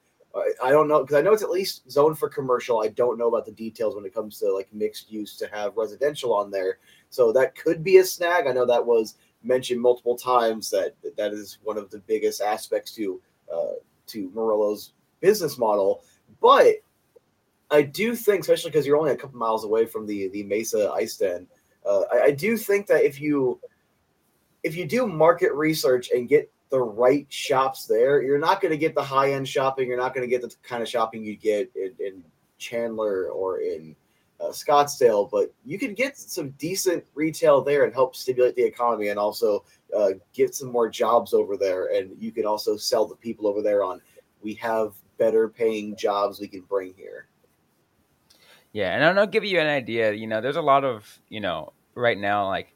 I 0.62 0.70
don't 0.70 0.90
know 0.90 1.02
because 1.02 1.16
I 1.16 1.22
know 1.22 1.32
it's 1.32 1.44
at 1.44 1.52
least 1.52 1.90
zoned 1.90 2.18
for 2.18 2.28
commercial. 2.28 2.82
I 2.82 2.90
don't 2.90 3.18
know 3.18 3.28
about 3.28 3.46
the 3.46 3.52
details 3.52 3.96
when 3.96 4.06
it 4.06 4.14
comes 4.14 4.40
to 4.40 4.52
like 4.52 4.68
mixed 4.74 5.12
use 5.12 5.38
to 5.38 5.48
have 5.48 5.78
residential 5.78 6.34
on 6.34 6.52
there. 6.52 6.80
So 7.16 7.32
that 7.32 7.56
could 7.56 7.84
be 7.84 7.98
a 7.98 8.06
snag. 8.06 8.48
I 8.48 8.52
know 8.52 8.66
that 8.66 8.86
was 8.86 9.16
mentioned 9.44 9.82
multiple 9.82 10.18
times 10.18 10.70
that 10.72 10.96
that 11.18 11.32
is 11.32 11.60
one 11.64 11.78
of 11.78 11.90
the 11.90 12.00
biggest 12.00 12.42
aspects 12.42 12.92
to 12.96 13.22
uh, 13.54 13.74
to 14.08 14.30
Meruelo's 14.32 14.94
business 15.22 15.58
model. 15.58 16.04
But 16.42 16.76
I 17.72 17.82
do 17.84 18.16
think, 18.16 18.42
especially 18.42 18.72
because 18.72 18.86
you're 18.86 18.98
only 18.98 19.12
a 19.12 19.18
couple 19.18 19.40
miles 19.40 19.64
away 19.64 19.86
from 19.86 20.06
the 20.06 20.28
the 20.30 20.44
Mesa 20.44 20.92
Ice 20.92 21.18
Den, 21.18 21.48
uh, 21.86 22.04
I, 22.12 22.22
I 22.24 22.32
do 22.32 22.58
think 22.58 22.88
that 22.88 23.04
if 23.04 23.20
you 23.22 23.60
if 24.64 24.76
you 24.76 24.86
do 24.86 25.08
market 25.08 25.54
research 25.54 26.10
and 26.14 26.28
get 26.28 26.52
the 26.70 26.80
right 26.80 27.28
shops 27.30 27.86
there, 27.86 28.22
you're 28.22 28.40
not 28.40 28.60
going 28.60 28.72
to 28.72 28.78
get 28.78 28.96
the 28.96 29.04
high 29.04 29.34
end 29.34 29.48
shopping. 29.48 29.88
You're 29.88 29.98
not 29.98 30.14
going 30.14 30.28
to 30.28 30.30
get 30.30 30.42
the 30.42 30.54
kind 30.64 30.82
of 30.82 30.90
shopping 30.90 31.24
you 31.24 31.36
get 31.36 31.72
in, 31.76 31.94
in 32.00 32.24
Chandler 32.58 33.30
or 33.30 33.60
in 33.60 33.96
uh, 34.46 34.52
Scottsdale, 34.52 35.30
but 35.30 35.54
you 35.66 35.80
can 35.80 35.94
get 35.94 36.18
some 36.18 36.52
decent 36.52 37.04
retail 37.14 37.62
there 37.62 37.84
and 37.84 37.94
help 37.94 38.16
stimulate 38.16 38.56
the 38.56 38.64
economy 38.64 39.10
and 39.10 39.20
also 39.20 39.64
uh, 39.96 40.12
get 40.34 40.54
some 40.56 40.72
more 40.72 40.90
jobs 40.90 41.34
over 41.34 41.58
there. 41.58 41.88
And 41.88 42.12
you 42.20 42.32
can 42.32 42.46
also 42.46 42.78
sell 42.78 43.06
the 43.06 43.16
people 43.16 43.48
over 43.48 43.62
there 43.62 43.84
on 43.84 44.02
we 44.42 44.54
have 44.56 44.94
better 45.18 45.48
paying 45.48 45.96
jobs 45.96 46.40
we 46.40 46.48
can 46.48 46.62
bring 46.62 46.94
here. 46.96 47.28
Yeah, 48.74 48.94
and 48.94 49.20
I'll 49.20 49.28
give 49.28 49.46
you 49.46 49.60
an 49.60 49.68
idea. 49.68 50.12
You 50.12 50.28
know, 50.28 50.42
there's 50.42 50.58
a 50.58 50.62
lot 50.62 50.84
of 50.84 51.20
you 51.30 51.40
know 51.40 51.74
right 51.96 52.18
now 52.18 52.48
like 52.48 52.74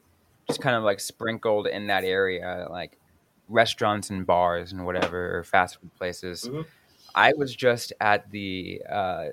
just 0.47 0.61
kind 0.61 0.75
of 0.75 0.83
like 0.83 0.99
sprinkled 0.99 1.67
in 1.67 1.87
that 1.87 2.03
area, 2.03 2.67
like 2.69 2.97
restaurants 3.49 4.09
and 4.09 4.25
bars 4.25 4.71
and 4.71 4.85
whatever 4.85 5.37
or 5.37 5.43
fast 5.43 5.79
food 5.79 5.93
places. 5.95 6.45
Mm-hmm. 6.45 6.61
I 7.15 7.33
was 7.35 7.55
just 7.55 7.91
at 7.99 8.29
the 8.31 8.81
uh, 8.89 9.25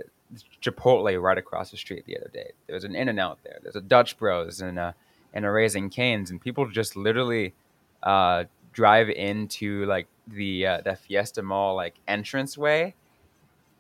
Chipotle 0.63 1.21
right 1.21 1.39
across 1.39 1.71
the 1.71 1.77
street 1.77 2.05
the 2.07 2.17
other 2.19 2.31
day. 2.33 2.53
There's 2.67 2.85
an 2.85 2.95
In 2.95 3.09
and 3.09 3.21
Out 3.21 3.39
there. 3.45 3.59
There's 3.63 3.77
a 3.77 3.81
Dutch 3.81 4.19
Bros 4.19 4.61
and 4.61 4.79
a 4.79 4.95
and 5.33 5.45
a 5.45 5.51
Raising 5.51 5.91
Canes, 5.91 6.31
and 6.31 6.41
people 6.41 6.69
just 6.71 6.97
literally 6.97 7.55
uh, 8.03 8.45
drive 8.73 9.11
into 9.11 9.85
like 9.87 10.07
the 10.27 10.67
uh, 10.67 10.81
the 10.83 10.97
Fiesta 10.97 11.43
Mall 11.43 11.77
like 11.77 11.95
entrance 12.09 12.57
way, 12.57 12.95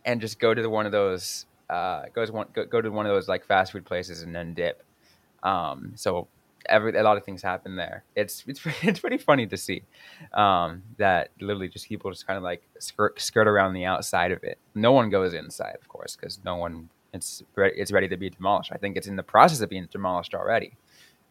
and 0.04 0.20
just 0.20 0.38
go 0.38 0.54
to 0.54 0.62
the, 0.62 0.70
one 0.70 0.86
of 0.86 0.92
those 0.92 1.46
uh, 1.70 2.04
goes 2.14 2.30
one 2.30 2.46
go, 2.52 2.64
go 2.64 2.80
to 2.80 2.90
one 2.90 3.06
of 3.06 3.12
those 3.12 3.28
like 3.28 3.44
fast 3.44 3.72
food 3.72 3.84
places 3.84 4.22
and 4.22 4.34
then 4.34 4.54
dip. 4.54 4.82
Um, 5.42 5.92
so 5.96 6.28
every 6.68 6.96
a 6.96 7.02
lot 7.02 7.16
of 7.16 7.24
things 7.24 7.42
happen 7.42 7.76
there. 7.76 8.04
It's 8.14 8.44
it's 8.46 8.60
it's 8.82 9.00
pretty 9.00 9.18
funny 9.18 9.46
to 9.46 9.56
see 9.56 9.82
um, 10.32 10.82
that 10.98 11.30
literally 11.40 11.68
just 11.68 11.88
people 11.88 12.10
just 12.10 12.26
kind 12.26 12.36
of 12.36 12.42
like 12.42 12.62
skirt 12.78 13.20
skirt 13.20 13.48
around 13.48 13.74
the 13.74 13.84
outside 13.84 14.32
of 14.32 14.42
it. 14.44 14.58
No 14.74 14.92
one 14.92 15.10
goes 15.10 15.34
inside, 15.34 15.76
of 15.80 15.88
course, 15.88 16.16
because 16.16 16.38
no 16.44 16.56
one 16.56 16.88
it's 17.12 17.42
it's 17.56 17.92
ready 17.92 18.08
to 18.08 18.16
be 18.16 18.30
demolished. 18.30 18.70
I 18.72 18.76
think 18.76 18.96
it's 18.96 19.06
in 19.06 19.16
the 19.16 19.22
process 19.22 19.60
of 19.60 19.70
being 19.70 19.88
demolished 19.90 20.34
already. 20.34 20.76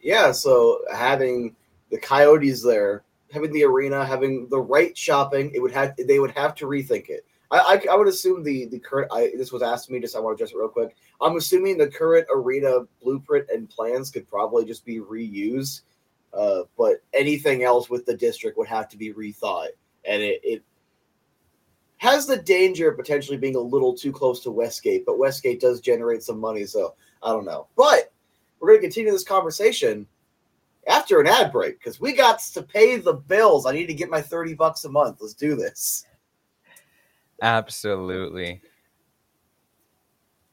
Yeah, 0.01 0.32
so 0.32 0.82
having 0.94 1.56
the 1.92 2.00
Coyotes 2.00 2.63
there, 2.63 3.04
having 3.32 3.51
the 3.51 3.63
arena, 3.63 4.06
having 4.06 4.48
the 4.50 4.60
right 4.60 4.98
shopping, 4.98 5.51
it 5.54 5.60
would 5.60 5.72
have 5.72 5.96
they 5.98 6.20
would 6.20 6.32
have 6.32 6.56
to 6.56 6.65
rethink 6.65 7.10
it. 7.10 7.25
I, 7.55 7.75
I, 7.75 7.93
I 7.93 7.95
would 7.95 8.07
assume 8.07 8.43
the 8.43 8.65
the 8.67 8.79
current. 8.79 9.12
I, 9.12 9.31
this 9.38 9.51
was 9.51 9.62
asked 9.62 9.89
me. 9.89 10.00
Just 10.00 10.15
I 10.15 10.19
want 10.19 10.38
to 10.38 10.43
address 10.43 10.53
it 10.53 10.57
real 10.59 10.69
quick. 10.69 10.95
I'm 11.21 11.38
assuming 11.38 11.77
the 11.77 11.88
current 11.88 12.27
arena 12.33 12.79
blueprint 13.01 13.47
and 13.50 13.69
plans 13.69 14.12
could 14.12 14.27
probably 14.27 14.65
just 14.65 14.85
be 14.85 15.00
reused 15.00 15.81
Uh, 16.33 16.63
but 16.77 16.97
anything 17.13 17.63
else 17.63 17.89
with 17.89 18.05
the 18.05 18.15
district 18.17 18.57
would 18.57 18.67
have 18.67 18.89
to 18.89 18.97
be 18.97 19.13
rethought, 19.13 19.69
and 20.03 20.21
it, 20.21 20.41
it 20.43 20.63
has 21.97 22.27
the 22.27 22.38
danger 22.38 22.89
of 22.89 22.97
potentially 22.97 23.38
being 23.38 23.55
a 23.55 23.59
little 23.59 23.95
too 23.95 24.12
close 24.12 24.41
to 24.41 24.51
Westgate. 24.51 25.05
But 25.05 25.17
Westgate 25.17 25.62
does 25.62 25.79
generate 25.79 26.24
some 26.24 26.39
money, 26.39 26.65
so 26.65 26.95
I 27.24 27.31
don't 27.31 27.45
know. 27.45 27.67
But 27.77 28.12
we're 28.59 28.69
going 28.69 28.81
to 28.81 28.88
continue 28.88 29.12
this 29.12 29.24
conversation 29.24 30.05
after 30.88 31.19
an 31.21 31.27
ad 31.27 31.51
break 31.51 31.79
because 31.79 32.00
we 32.01 32.13
got 32.13 32.39
to 32.39 32.62
pay 32.62 32.97
the 32.97 33.13
bills. 33.13 33.65
I 33.65 33.71
need 33.71 33.88
to 33.88 33.93
get 33.93 34.09
my 34.09 34.21
30 34.21 34.55
bucks 34.55 34.83
a 34.85 34.89
month. 34.89 35.19
Let's 35.21 35.33
do 35.33 35.55
this. 35.55 36.05
Absolutely. 37.42 38.62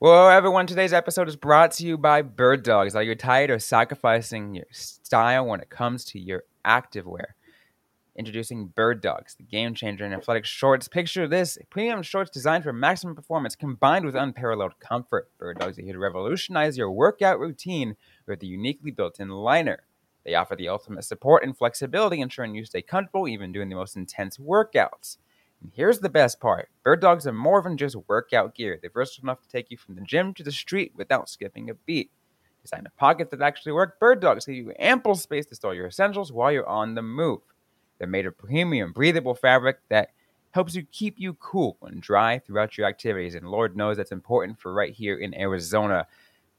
Well, 0.00 0.30
everyone, 0.30 0.66
today's 0.66 0.92
episode 0.92 1.28
is 1.28 1.36
brought 1.36 1.70
to 1.72 1.86
you 1.86 1.96
by 1.96 2.22
Bird 2.22 2.64
Dogs. 2.64 2.96
Are 2.96 3.04
you 3.04 3.14
tired 3.14 3.50
of 3.50 3.62
sacrificing 3.62 4.56
your 4.56 4.66
style 4.72 5.46
when 5.46 5.60
it 5.60 5.70
comes 5.70 6.04
to 6.06 6.18
your 6.18 6.42
activewear? 6.64 7.34
Introducing 8.16 8.66
Bird 8.66 9.00
Dogs, 9.00 9.36
the 9.36 9.44
game 9.44 9.74
changer 9.74 10.04
in 10.04 10.12
athletic 10.12 10.44
shorts. 10.44 10.88
Picture 10.88 11.28
this 11.28 11.56
premium 11.70 12.02
shorts 12.02 12.30
designed 12.30 12.64
for 12.64 12.72
maximum 12.72 13.14
performance 13.14 13.54
combined 13.54 14.04
with 14.04 14.16
unparalleled 14.16 14.80
comfort. 14.80 15.30
Bird 15.38 15.60
Dogs 15.60 15.78
are 15.78 15.82
here 15.82 15.92
to 15.92 15.98
revolutionize 16.00 16.76
your 16.76 16.90
workout 16.90 17.38
routine 17.38 17.96
with 18.26 18.42
a 18.42 18.46
uniquely 18.46 18.90
built 18.90 19.20
in 19.20 19.28
liner. 19.28 19.84
They 20.24 20.34
offer 20.34 20.56
the 20.56 20.68
ultimate 20.68 21.04
support 21.04 21.44
and 21.44 21.56
flexibility, 21.56 22.20
ensuring 22.20 22.56
you 22.56 22.64
stay 22.64 22.82
comfortable 22.82 23.28
even 23.28 23.52
during 23.52 23.68
the 23.68 23.76
most 23.76 23.96
intense 23.96 24.36
workouts. 24.36 25.18
Here's 25.70 26.00
the 26.00 26.08
best 26.08 26.40
part 26.40 26.68
Bird 26.82 27.00
Dogs 27.00 27.26
are 27.26 27.32
more 27.32 27.62
than 27.62 27.76
just 27.76 27.96
workout 28.08 28.54
gear. 28.54 28.78
They're 28.80 28.90
versatile 28.90 29.24
enough 29.24 29.42
to 29.42 29.48
take 29.48 29.70
you 29.70 29.76
from 29.76 29.94
the 29.94 30.00
gym 30.00 30.34
to 30.34 30.42
the 30.42 30.52
street 30.52 30.92
without 30.96 31.28
skipping 31.28 31.70
a 31.70 31.74
beat. 31.74 32.10
Design 32.62 32.86
a 32.86 32.98
pocket 32.98 33.30
that 33.30 33.42
actually 33.42 33.72
work. 33.72 33.98
Bird 33.98 34.20
Dogs 34.20 34.46
give 34.46 34.56
you 34.56 34.72
ample 34.78 35.14
space 35.14 35.46
to 35.46 35.54
store 35.54 35.74
your 35.74 35.86
essentials 35.86 36.32
while 36.32 36.52
you're 36.52 36.68
on 36.68 36.94
the 36.94 37.02
move. 37.02 37.40
They're 37.98 38.06
made 38.08 38.26
of 38.26 38.38
premium, 38.38 38.92
breathable 38.92 39.34
fabric 39.34 39.78
that 39.88 40.10
helps 40.52 40.74
you 40.74 40.84
keep 40.92 41.14
you 41.18 41.34
cool 41.34 41.76
and 41.82 42.00
dry 42.00 42.38
throughout 42.38 42.76
your 42.76 42.86
activities. 42.86 43.34
And 43.34 43.48
Lord 43.48 43.76
knows 43.76 43.96
that's 43.96 44.12
important 44.12 44.60
for 44.60 44.72
right 44.72 44.92
here 44.92 45.16
in 45.16 45.34
Arizona. 45.34 46.06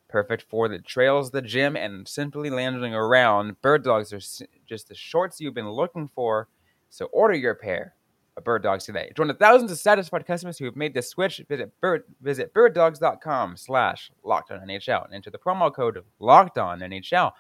Perfect 0.10 0.44
for 0.44 0.68
the 0.68 0.80
trails, 0.80 1.32
the 1.32 1.42
gym, 1.42 1.76
and 1.76 2.08
simply 2.08 2.50
lounging 2.50 2.94
around. 2.94 3.62
Bird 3.62 3.84
Dogs 3.84 4.14
are 4.14 4.20
just 4.68 4.88
the 4.90 4.96
shorts 4.96 5.40
you've 5.40 5.54
been 5.54 5.72
looking 5.72 6.08
for. 6.08 6.48
So 6.90 7.06
order 7.06 7.34
your 7.34 7.56
pair 7.56 7.96
Bird 8.42 8.64
Dogs 8.64 8.86
today. 8.86 9.12
Join 9.16 9.28
the 9.28 9.34
thousands 9.34 9.72
of 9.72 9.78
satisfied 9.78 10.26
customers 10.26 10.58
who 10.58 10.66
have 10.66 10.76
made 10.76 10.94
the 10.94 11.02
switch. 11.02 11.42
Visit 11.48 11.72
bird 11.82 12.04
visit 12.22 12.54
birddogs.com 12.54 13.58
slash 13.58 14.12
locked 14.24 14.52
on 14.52 14.60
NHL 14.68 15.06
and 15.06 15.14
enter 15.14 15.30
the 15.30 15.38
promo 15.38 15.74
code 15.74 16.00
locked 16.20 16.58
on 16.58 16.80
NHL. 16.80 17.32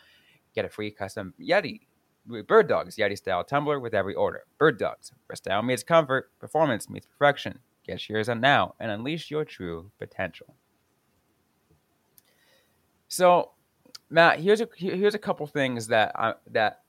Get 0.53 0.65
a 0.65 0.69
free 0.69 0.91
custom 0.91 1.33
Yeti 1.41 1.81
Bird 2.47 2.67
Dogs 2.67 2.95
Yeti 2.95 3.17
style 3.17 3.43
tumbler 3.43 3.79
with 3.79 3.93
every 3.93 4.15
order. 4.15 4.43
Bird 4.57 4.77
Dogs, 4.77 5.11
where 5.27 5.35
style 5.35 5.61
meets 5.61 5.83
comfort, 5.83 6.31
performance 6.39 6.89
meets 6.89 7.07
perfection. 7.07 7.59
Get 7.85 8.07
yours 8.07 8.29
on 8.29 8.39
now 8.39 8.75
and 8.79 8.91
unleash 8.91 9.29
your 9.29 9.43
true 9.43 9.91
potential. 9.99 10.55
So, 13.09 13.51
Matt, 14.09 14.39
here's 14.39 14.61
a 14.61 14.69
here's 14.75 15.15
a 15.15 15.19
couple 15.19 15.45
things 15.47 15.87
that 15.87 16.11
I, 16.15 16.33
that 16.51 16.82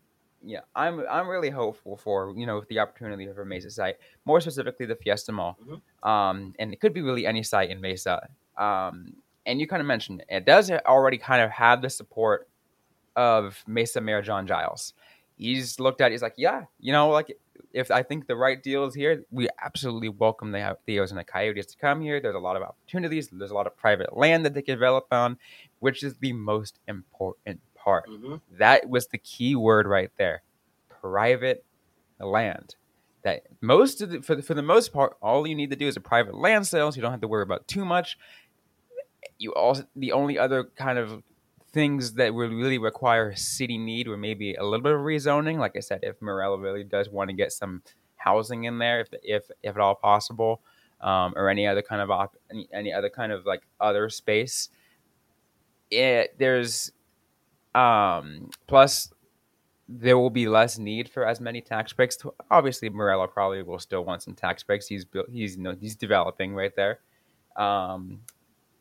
yeah, 0.44 0.60
I'm 0.74 1.04
I'm 1.10 1.28
really 1.28 1.50
hopeful 1.50 1.96
for 1.96 2.32
you 2.36 2.46
know 2.46 2.62
the 2.68 2.78
opportunity 2.78 3.26
of 3.26 3.38
a 3.38 3.44
Mesa 3.44 3.70
site, 3.70 3.96
more 4.24 4.40
specifically 4.40 4.86
the 4.86 4.96
Fiesta 4.96 5.32
Mall, 5.32 5.58
mm-hmm. 5.62 6.08
um, 6.08 6.54
and 6.58 6.72
it 6.72 6.80
could 6.80 6.92
be 6.92 7.02
really 7.02 7.26
any 7.26 7.42
site 7.42 7.70
in 7.70 7.80
Mesa. 7.80 8.28
Um, 8.56 9.14
and 9.46 9.60
you 9.60 9.66
kind 9.66 9.80
of 9.80 9.86
mentioned 9.86 10.20
it, 10.20 10.26
it 10.28 10.46
does 10.46 10.70
already 10.70 11.18
kind 11.18 11.42
of 11.42 11.50
have 11.50 11.82
the 11.82 11.90
support 11.90 12.48
of 13.16 13.62
Mesa 13.66 14.00
Mayor 14.00 14.22
John 14.22 14.46
Giles 14.46 14.94
he's 15.36 15.80
looked 15.80 16.00
at. 16.00 16.08
It, 16.08 16.12
he's 16.12 16.22
like, 16.22 16.34
yeah, 16.36 16.64
you 16.80 16.92
know, 16.92 17.08
like 17.08 17.36
if 17.72 17.90
I 17.90 18.02
think 18.02 18.26
the 18.26 18.36
right 18.36 18.62
deal 18.62 18.84
is 18.84 18.94
here, 18.94 19.24
we 19.30 19.48
absolutely 19.62 20.08
welcome 20.08 20.52
the 20.52 20.76
Theos 20.86 21.10
and 21.10 21.18
the 21.18 21.24
Coyotes 21.24 21.66
to 21.66 21.76
come 21.76 22.00
here. 22.00 22.20
There's 22.20 22.34
a 22.34 22.40
lot 22.40 22.56
of 22.56 22.62
opportunities. 22.62 23.28
There's 23.28 23.50
a 23.50 23.54
lot 23.54 23.66
of 23.66 23.76
private 23.76 24.16
land 24.16 24.44
that 24.44 24.54
they 24.54 24.62
can 24.62 24.74
develop 24.74 25.06
on, 25.10 25.38
which 25.80 26.02
is 26.02 26.16
the 26.18 26.32
most 26.32 26.78
important 26.88 27.60
part. 27.84 28.08
Mm-hmm. 28.08 28.36
That 28.58 28.88
was 28.88 29.08
the 29.08 29.18
key 29.18 29.54
word 29.54 29.86
right 29.86 30.10
there: 30.16 30.42
private 30.88 31.64
land. 32.18 32.76
That 33.22 33.42
most 33.60 34.02
of 34.02 34.10
the, 34.10 34.22
for 34.22 34.34
the, 34.34 34.42
for 34.42 34.54
the 34.54 34.62
most 34.62 34.92
part, 34.92 35.16
all 35.22 35.46
you 35.46 35.54
need 35.54 35.70
to 35.70 35.76
do 35.76 35.86
is 35.86 35.96
a 35.96 36.00
private 36.00 36.34
land 36.34 36.66
sale, 36.66 36.92
so 36.92 36.96
you 36.96 37.02
don't 37.02 37.10
have 37.10 37.22
to 37.22 37.28
worry 37.28 37.42
about 37.42 37.66
too 37.68 37.84
much. 37.84 38.18
You 39.38 39.52
also 39.54 39.84
the 39.96 40.12
only 40.12 40.38
other 40.38 40.64
kind 40.76 40.98
of 40.98 41.22
things 41.72 42.14
that 42.14 42.32
would 42.32 42.52
really 42.52 42.78
require 42.78 43.34
city 43.34 43.76
need 43.76 44.06
or 44.06 44.16
maybe 44.16 44.54
a 44.54 44.62
little 44.62 44.82
bit 44.82 44.92
of 44.92 45.00
rezoning. 45.00 45.58
Like 45.58 45.76
I 45.76 45.80
said, 45.80 46.00
if 46.02 46.20
Meruelo 46.20 46.62
really 46.62 46.84
does 46.84 47.08
want 47.08 47.30
to 47.30 47.36
get 47.36 47.52
some 47.52 47.82
housing 48.16 48.64
in 48.64 48.78
there, 48.78 49.00
if 49.00 49.08
if 49.22 49.50
if 49.62 49.74
at 49.74 49.80
all 49.80 49.94
possible, 49.94 50.60
um, 51.00 51.34
or 51.36 51.48
any 51.48 51.66
other 51.66 51.82
kind 51.82 52.00
of 52.00 52.10
op- 52.10 52.36
any, 52.50 52.68
any 52.72 52.92
other 52.92 53.10
kind 53.10 53.32
of 53.32 53.44
like 53.44 53.62
other 53.80 54.08
space, 54.08 54.68
it 55.90 56.34
there's 56.38 56.92
um 57.74 58.50
plus 58.66 59.12
there 59.88 60.16
will 60.16 60.30
be 60.30 60.48
less 60.48 60.78
need 60.78 61.08
for 61.08 61.26
as 61.26 61.40
many 61.40 61.60
tax 61.60 61.92
breaks. 61.92 62.16
To, 62.16 62.32
obviously, 62.50 62.88
Meruelo 62.88 63.30
probably 63.30 63.62
will 63.62 63.78
still 63.78 64.04
want 64.04 64.22
some 64.22 64.34
tax 64.34 64.62
breaks. 64.62 64.86
He's 64.86 65.04
built, 65.04 65.26
he's 65.30 65.56
you 65.56 65.62
know, 65.62 65.76
he's 65.78 65.94
developing 65.94 66.54
right 66.54 66.74
there. 66.74 67.00
Um, 67.56 68.20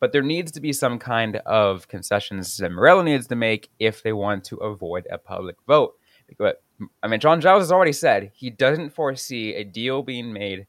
but 0.00 0.12
there 0.12 0.22
needs 0.22 0.52
to 0.52 0.60
be 0.60 0.72
some 0.72 0.98
kind 0.98 1.36
of 1.46 1.88
concessions 1.88 2.56
that 2.58 2.70
Meruelo 2.70 3.04
needs 3.04 3.26
to 3.28 3.36
make 3.36 3.70
if 3.78 4.02
they 4.02 4.12
want 4.12 4.44
to 4.44 4.56
avoid 4.56 5.06
a 5.10 5.18
public 5.18 5.56
vote. 5.66 5.94
But 6.38 6.62
I 7.02 7.08
mean, 7.08 7.20
John 7.20 7.40
Giles 7.40 7.62
has 7.62 7.72
already 7.72 7.92
said 7.92 8.30
he 8.34 8.50
doesn't 8.50 8.90
foresee 8.90 9.54
a 9.54 9.64
deal 9.64 10.02
being 10.02 10.32
made 10.32 10.66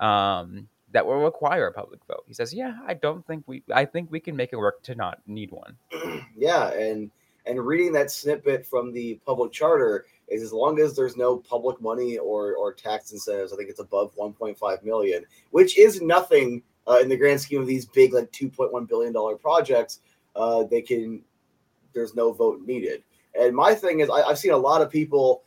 um, 0.00 0.68
that 0.92 1.06
will 1.06 1.16
require 1.16 1.66
a 1.66 1.72
public 1.72 2.00
vote. 2.06 2.24
He 2.26 2.34
says, 2.34 2.52
"Yeah, 2.52 2.78
I 2.86 2.94
don't 2.94 3.26
think 3.26 3.44
we. 3.46 3.62
I 3.72 3.86
think 3.86 4.10
we 4.10 4.20
can 4.20 4.36
make 4.36 4.52
it 4.52 4.56
work 4.56 4.82
to 4.84 4.94
not 4.94 5.20
need 5.26 5.50
one." 5.50 5.76
yeah, 6.36 6.70
and 6.70 7.10
and 7.46 7.64
reading 7.64 7.92
that 7.92 8.10
snippet 8.10 8.66
from 8.66 8.92
the 8.92 9.20
public 9.26 9.52
charter 9.52 10.06
is 10.28 10.42
as 10.42 10.52
long 10.52 10.80
as 10.80 10.96
there's 10.96 11.16
no 11.16 11.36
public 11.36 11.80
money 11.80 12.18
or 12.18 12.54
or 12.56 12.72
tax 12.72 13.12
incentives, 13.12 13.52
I 13.52 13.56
think 13.56 13.68
it's 13.68 13.80
above 13.80 14.14
1.5 14.16 14.82
million, 14.82 15.24
which 15.50 15.78
is 15.78 16.00
nothing 16.00 16.62
uh, 16.86 16.98
in 17.00 17.08
the 17.08 17.16
grand 17.16 17.40
scheme 17.40 17.60
of 17.60 17.66
these 17.66 17.86
big 17.86 18.12
like 18.12 18.30
2.1 18.32 18.88
billion 18.88 19.12
dollar 19.12 19.36
projects 19.36 20.00
uh, 20.36 20.64
they 20.64 20.82
can 20.82 21.22
there's 21.92 22.14
no 22.14 22.32
vote 22.32 22.60
needed. 22.66 23.02
And 23.38 23.54
my 23.54 23.74
thing 23.74 24.00
is 24.00 24.10
I, 24.10 24.22
i've 24.22 24.38
seen 24.38 24.52
a 24.52 24.56
lot 24.56 24.82
of 24.82 24.90
people 24.90 25.42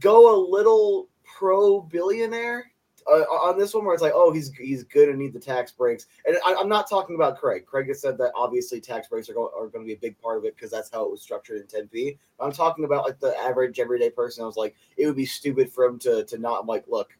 go 0.00 0.34
a 0.34 0.36
little 0.38 1.08
pro 1.24 1.80
billionaire 1.80 2.70
uh, 3.06 3.20
on 3.20 3.58
this 3.58 3.74
one 3.74 3.84
where 3.84 3.94
it's 3.94 4.02
like, 4.02 4.12
oh, 4.14 4.32
he's 4.32 4.52
he's 4.54 4.84
good 4.84 5.08
and 5.08 5.18
need 5.18 5.32
the 5.32 5.40
tax 5.40 5.72
breaks. 5.72 6.06
And 6.26 6.36
I, 6.46 6.52
am 6.52 6.68
not 6.68 6.88
talking 6.88 7.16
about 7.16 7.38
Craig. 7.38 7.66
Craig 7.66 7.88
has 7.88 8.00
said 8.00 8.16
that 8.18 8.32
obviously 8.34 8.80
tax 8.80 9.08
breaks 9.08 9.28
are, 9.28 9.34
go, 9.34 9.50
are 9.56 9.68
going 9.68 9.84
to 9.84 9.86
be 9.86 9.92
a 9.92 9.98
big 9.98 10.18
part 10.20 10.38
of 10.38 10.44
it 10.44 10.56
because 10.56 10.70
that's 10.70 10.90
how 10.90 11.04
it 11.04 11.10
was 11.10 11.22
structured 11.22 11.60
in 11.60 11.66
Tempe. 11.66 12.18
I'm 12.40 12.52
talking 12.52 12.84
about 12.84 13.04
like 13.04 13.20
the 13.20 13.36
average 13.38 13.78
everyday 13.78 14.10
person. 14.10 14.42
I 14.42 14.46
was 14.46 14.56
like, 14.56 14.74
it 14.96 15.06
would 15.06 15.16
be 15.16 15.26
stupid 15.26 15.70
for 15.70 15.84
him 15.84 15.98
to 16.00 16.24
to 16.24 16.38
not. 16.38 16.60
I'm 16.60 16.66
like, 16.66 16.84
look, 16.88 17.16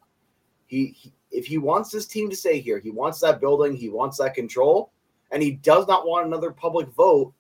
he, 0.67 0.87
he 0.97 1.13
if 1.31 1.47
he 1.47 1.59
wants 1.59 1.91
this 1.91 2.07
team 2.07 2.31
to 2.31 2.37
stay 2.37 2.61
here, 2.61 2.79
he 2.79 2.91
wants 2.91 3.21
that 3.21 3.41
building, 3.41 3.75
he 3.75 3.89
wants 3.89 4.19
that 4.19 4.35
control, 4.35 4.93
and 5.33 5.43
he 5.43 5.53
does 5.53 5.87
not 5.87 6.07
want 6.07 6.27
another 6.27 6.51
public 6.51 6.89
vote, 6.89 7.35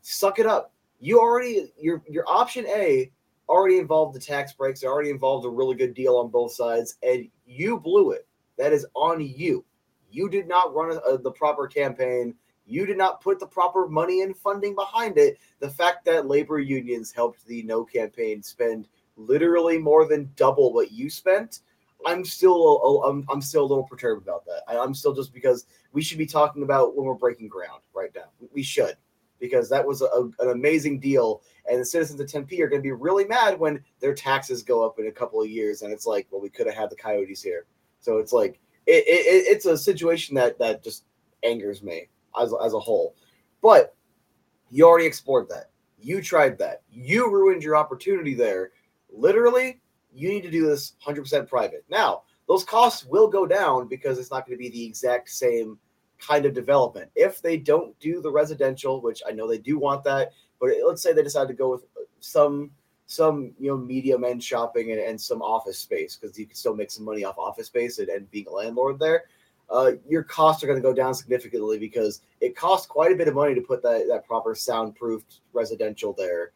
suck 0.00 0.38
it 0.38 0.46
up. 0.46 0.72
You 1.00 1.20
already 1.20 1.72
your 1.78 2.02
your 2.08 2.24
option 2.26 2.66
A 2.68 3.10
already 3.48 3.78
involved 3.78 4.14
the 4.14 4.20
tax 4.20 4.52
breaks, 4.52 4.82
it 4.82 4.86
already 4.86 5.10
involved 5.10 5.46
a 5.46 5.50
really 5.50 5.76
good 5.76 5.94
deal 5.94 6.16
on 6.16 6.28
both 6.28 6.52
sides, 6.52 6.96
and 7.02 7.28
you 7.46 7.78
blew 7.78 8.12
it. 8.12 8.26
That 8.58 8.72
is 8.72 8.86
on 8.94 9.20
you. 9.20 9.64
You 10.10 10.28
did 10.28 10.48
not 10.48 10.74
run 10.74 10.98
a, 11.06 11.18
the 11.18 11.30
proper 11.30 11.66
campaign. 11.66 12.34
You 12.66 12.86
did 12.86 12.98
not 12.98 13.20
put 13.20 13.38
the 13.38 13.46
proper 13.46 13.86
money 13.86 14.22
and 14.22 14.36
funding 14.36 14.74
behind 14.74 15.18
it. 15.18 15.38
The 15.60 15.68
fact 15.68 16.04
that 16.06 16.26
labor 16.26 16.58
unions 16.58 17.12
helped 17.12 17.46
the 17.46 17.62
no 17.62 17.84
campaign 17.84 18.42
spend 18.42 18.88
literally 19.16 19.78
more 19.78 20.06
than 20.06 20.32
double 20.36 20.72
what 20.72 20.90
you 20.90 21.08
spent 21.08 21.60
I'm 22.04 22.24
still 22.24 23.02
I'm, 23.04 23.24
I'm 23.28 23.40
still 23.40 23.64
a 23.64 23.66
little 23.66 23.84
perturbed 23.84 24.22
about 24.22 24.44
that. 24.46 24.62
I, 24.68 24.76
am 24.76 24.94
still 24.94 25.14
just 25.14 25.32
because 25.32 25.66
we 25.92 26.02
should 26.02 26.18
be 26.18 26.26
talking 26.26 26.62
about 26.62 26.96
when 26.96 27.06
we're 27.06 27.14
breaking 27.14 27.48
ground 27.48 27.80
right 27.94 28.10
now. 28.14 28.26
We 28.52 28.62
should 28.62 28.96
because 29.38 29.68
that 29.68 29.86
was 29.86 30.02
a, 30.02 30.30
an 30.40 30.50
amazing 30.50 31.00
deal, 31.00 31.42
and 31.70 31.80
the 31.80 31.84
citizens 31.84 32.20
of 32.20 32.30
Tempe 32.30 32.62
are 32.62 32.68
going 32.68 32.80
to 32.80 32.86
be 32.86 32.92
really 32.92 33.24
mad 33.24 33.58
when 33.58 33.82
their 34.00 34.14
taxes 34.14 34.62
go 34.62 34.84
up 34.84 34.98
in 34.98 35.06
a 35.06 35.12
couple 35.12 35.40
of 35.40 35.48
years, 35.48 35.82
and 35.82 35.92
it's 35.92 36.06
like, 36.06 36.26
well, 36.30 36.40
we 36.40 36.50
could 36.50 36.66
have 36.66 36.76
had 36.76 36.90
the 36.90 36.96
Coyotes 36.96 37.42
here. 37.42 37.66
So 38.00 38.18
it's 38.18 38.32
like 38.32 38.60
it, 38.86 39.04
it, 39.06 39.46
it's 39.48 39.66
a 39.66 39.76
situation 39.76 40.34
that 40.36 40.58
that 40.58 40.82
just 40.82 41.04
angers 41.42 41.82
me 41.82 42.08
as 42.40 42.52
as 42.64 42.74
a 42.74 42.80
whole. 42.80 43.14
But 43.62 43.94
you 44.70 44.86
already 44.86 45.06
explored 45.06 45.48
that. 45.50 45.70
You 45.98 46.22
tried 46.22 46.58
that. 46.58 46.82
You 46.90 47.30
ruined 47.30 47.62
your 47.62 47.76
opportunity 47.76 48.34
there. 48.34 48.72
Literally, 49.10 49.80
you 50.12 50.28
need 50.28 50.42
to 50.42 50.50
do 50.50 50.66
this 50.66 50.94
100% 51.04 51.48
private. 51.48 51.84
Now, 51.88 52.22
those 52.48 52.64
costs 52.64 53.04
will 53.04 53.28
go 53.28 53.46
down 53.46 53.88
because 53.88 54.18
it's 54.18 54.30
not 54.30 54.46
going 54.46 54.56
to 54.56 54.62
be 54.62 54.70
the 54.70 54.84
exact 54.84 55.30
same 55.30 55.78
kind 56.18 56.46
of 56.46 56.54
development. 56.54 57.10
If 57.14 57.42
they 57.42 57.56
don't 57.56 57.98
do 58.00 58.20
the 58.20 58.30
residential, 58.30 59.00
which 59.00 59.22
I 59.26 59.32
know 59.32 59.48
they 59.48 59.58
do 59.58 59.78
want 59.78 60.04
that, 60.04 60.32
but 60.60 60.70
let's 60.86 61.02
say 61.02 61.12
they 61.12 61.22
decide 61.22 61.48
to 61.48 61.54
go 61.54 61.70
with 61.70 61.84
some 62.20 62.70
some 63.08 63.52
you 63.58 63.70
know 63.70 63.76
medium 63.76 64.24
end 64.24 64.42
shopping 64.42 64.90
and, 64.90 65.00
and 65.00 65.20
some 65.20 65.40
office 65.40 65.78
space 65.78 66.16
because 66.16 66.38
you 66.38 66.46
can 66.46 66.56
still 66.56 66.74
make 66.74 66.90
some 66.90 67.04
money 67.04 67.24
off 67.24 67.38
office 67.38 67.68
space 67.68 67.98
and, 67.98 68.08
and 68.08 68.30
being 68.30 68.46
a 68.48 68.52
landlord 68.52 68.98
there. 68.98 69.24
Uh, 69.68 69.92
your 70.08 70.22
costs 70.22 70.62
are 70.62 70.66
going 70.66 70.78
to 70.78 70.82
go 70.82 70.94
down 70.94 71.12
significantly 71.14 71.78
because 71.78 72.22
it 72.40 72.56
costs 72.56 72.86
quite 72.86 73.10
a 73.10 73.16
bit 73.16 73.26
of 73.26 73.34
money 73.34 73.54
to 73.54 73.60
put 73.60 73.82
that, 73.82 74.06
that 74.08 74.24
proper 74.24 74.54
soundproofed 74.54 75.40
residential 75.52 76.12
there, 76.12 76.52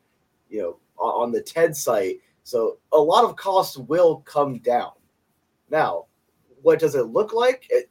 you 0.49 0.61
know, 0.61 0.77
on, 0.97 1.33
the 1.33 1.41
TED 1.41 1.75
site. 1.77 2.21
So 2.45 2.79
a 2.93 2.99
lot 2.99 3.25
of 3.25 3.35
costs 3.35 3.77
will 3.77 4.19
come 4.21 4.59
down. 4.59 4.93
Now, 5.71 6.07
what 6.63 6.79
does 6.79 6.95
it 6.95 7.07
look 7.07 7.33
like? 7.33 7.67
It, 7.71 7.91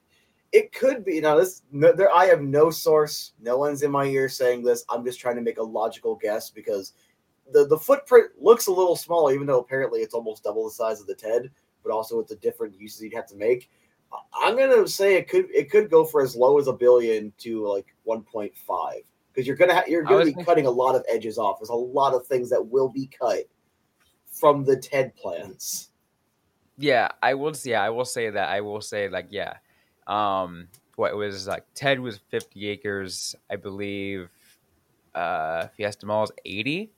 it 0.51 0.71
could 0.73 1.05
be 1.05 1.21
now. 1.21 1.35
This 1.35 1.63
no, 1.71 1.91
there, 1.91 2.13
I 2.13 2.25
have 2.25 2.41
no 2.41 2.69
source. 2.69 3.33
No 3.39 3.57
one's 3.57 3.83
in 3.83 3.91
my 3.91 4.05
ear 4.05 4.29
saying 4.29 4.63
this. 4.63 4.83
I'm 4.89 5.05
just 5.05 5.19
trying 5.19 5.35
to 5.35 5.41
make 5.41 5.57
a 5.57 5.63
logical 5.63 6.15
guess 6.15 6.49
because 6.49 6.93
the 7.51 7.65
the 7.67 7.77
footprint 7.77 8.31
looks 8.39 8.67
a 8.67 8.71
little 8.71 8.95
small, 8.95 9.31
even 9.31 9.47
though 9.47 9.59
apparently 9.59 10.01
it's 10.01 10.13
almost 10.13 10.43
double 10.43 10.65
the 10.65 10.71
size 10.71 10.99
of 11.01 11.07
the 11.07 11.15
TED. 11.15 11.51
But 11.83 11.91
also 11.91 12.17
with 12.17 12.27
the 12.27 12.35
different 12.37 12.79
uses 12.79 13.01
you'd 13.01 13.13
have 13.13 13.27
to 13.27 13.35
make. 13.35 13.69
I'm 14.33 14.57
gonna 14.57 14.87
say 14.87 15.15
it 15.15 15.29
could 15.29 15.45
it 15.51 15.69
could 15.69 15.89
go 15.89 16.03
for 16.03 16.21
as 16.21 16.35
low 16.35 16.57
as 16.57 16.67
a 16.67 16.73
billion 16.73 17.31
to 17.39 17.65
like 17.67 17.95
1.5 18.07 18.51
because 19.31 19.47
you're 19.47 19.55
gonna 19.55 19.75
ha- 19.75 19.83
you're 19.87 20.03
gonna 20.03 20.25
be 20.25 20.31
thinking- 20.31 20.45
cutting 20.45 20.65
a 20.65 20.71
lot 20.71 20.95
of 20.95 21.05
edges 21.07 21.37
off. 21.37 21.59
There's 21.59 21.69
a 21.69 21.75
lot 21.75 22.13
of 22.13 22.25
things 22.25 22.49
that 22.49 22.65
will 22.65 22.89
be 22.89 23.07
cut 23.07 23.45
from 24.31 24.63
the 24.65 24.75
TED 24.77 25.15
plans. 25.15 25.89
Yeah, 26.77 27.09
I 27.21 27.33
will. 27.33 27.53
Yeah, 27.63 27.83
I 27.83 27.89
will 27.89 28.05
say 28.05 28.29
that. 28.29 28.49
I 28.49 28.61
will 28.61 28.81
say 28.81 29.09
like 29.09 29.27
yeah, 29.29 29.57
um, 30.09 30.67
what 30.95 31.15
was 31.15 31.47
like 31.47 31.63
Ted 31.75 31.99
was 31.99 32.19
50 32.29 32.67
acres, 32.67 33.35
I 33.49 33.55
believe. 33.55 34.29
Uh, 35.15 35.67
Fiesta 35.77 36.05
Mall 36.05 36.25
is 36.25 36.31
80. 36.45 36.91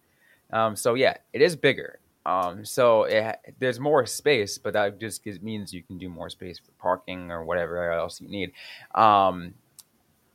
Um, 0.52 0.76
so 0.76 0.96
yeah, 0.96 1.16
it 1.34 1.42
is 1.42 1.56
bigger. 1.56 2.00
Um, 2.26 2.66
so 2.66 3.04
it, 3.04 3.38
there's 3.60 3.80
more 3.80 4.06
space, 4.06 4.58
but 4.58 4.74
that 4.74 5.00
just 5.00 5.26
means 5.42 5.74
you 5.74 5.84
can 5.84 5.98
do 5.98 6.10
more 6.10 6.30
space 6.30 6.60
for 6.60 6.72
parking 6.80 7.32
or 7.32 7.44
whatever 7.44 7.92
else 7.92 8.22
you 8.22 8.28
need. 8.28 8.52
Um, 8.96 9.54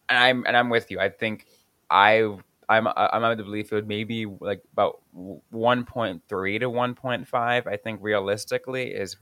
and 0.08 0.18
I'm 0.18 0.44
and 0.46 0.56
I'm 0.56 0.70
with 0.70 0.90
you. 0.90 1.00
I 1.00 1.08
think 1.08 1.46
I 1.90 2.36
I'm 2.68 2.88
I'm 2.88 3.24
of 3.24 3.38
the 3.38 3.44
belief 3.44 3.72
it 3.72 3.74
would 3.76 3.88
maybe 3.88 4.26
like 4.26 4.62
about 4.72 5.00
1.3 5.14 6.20
to 6.60 6.70
1.5. 6.70 7.66
I 7.66 7.76
think 7.76 8.00
realistically 8.02 8.88
is 8.88 9.16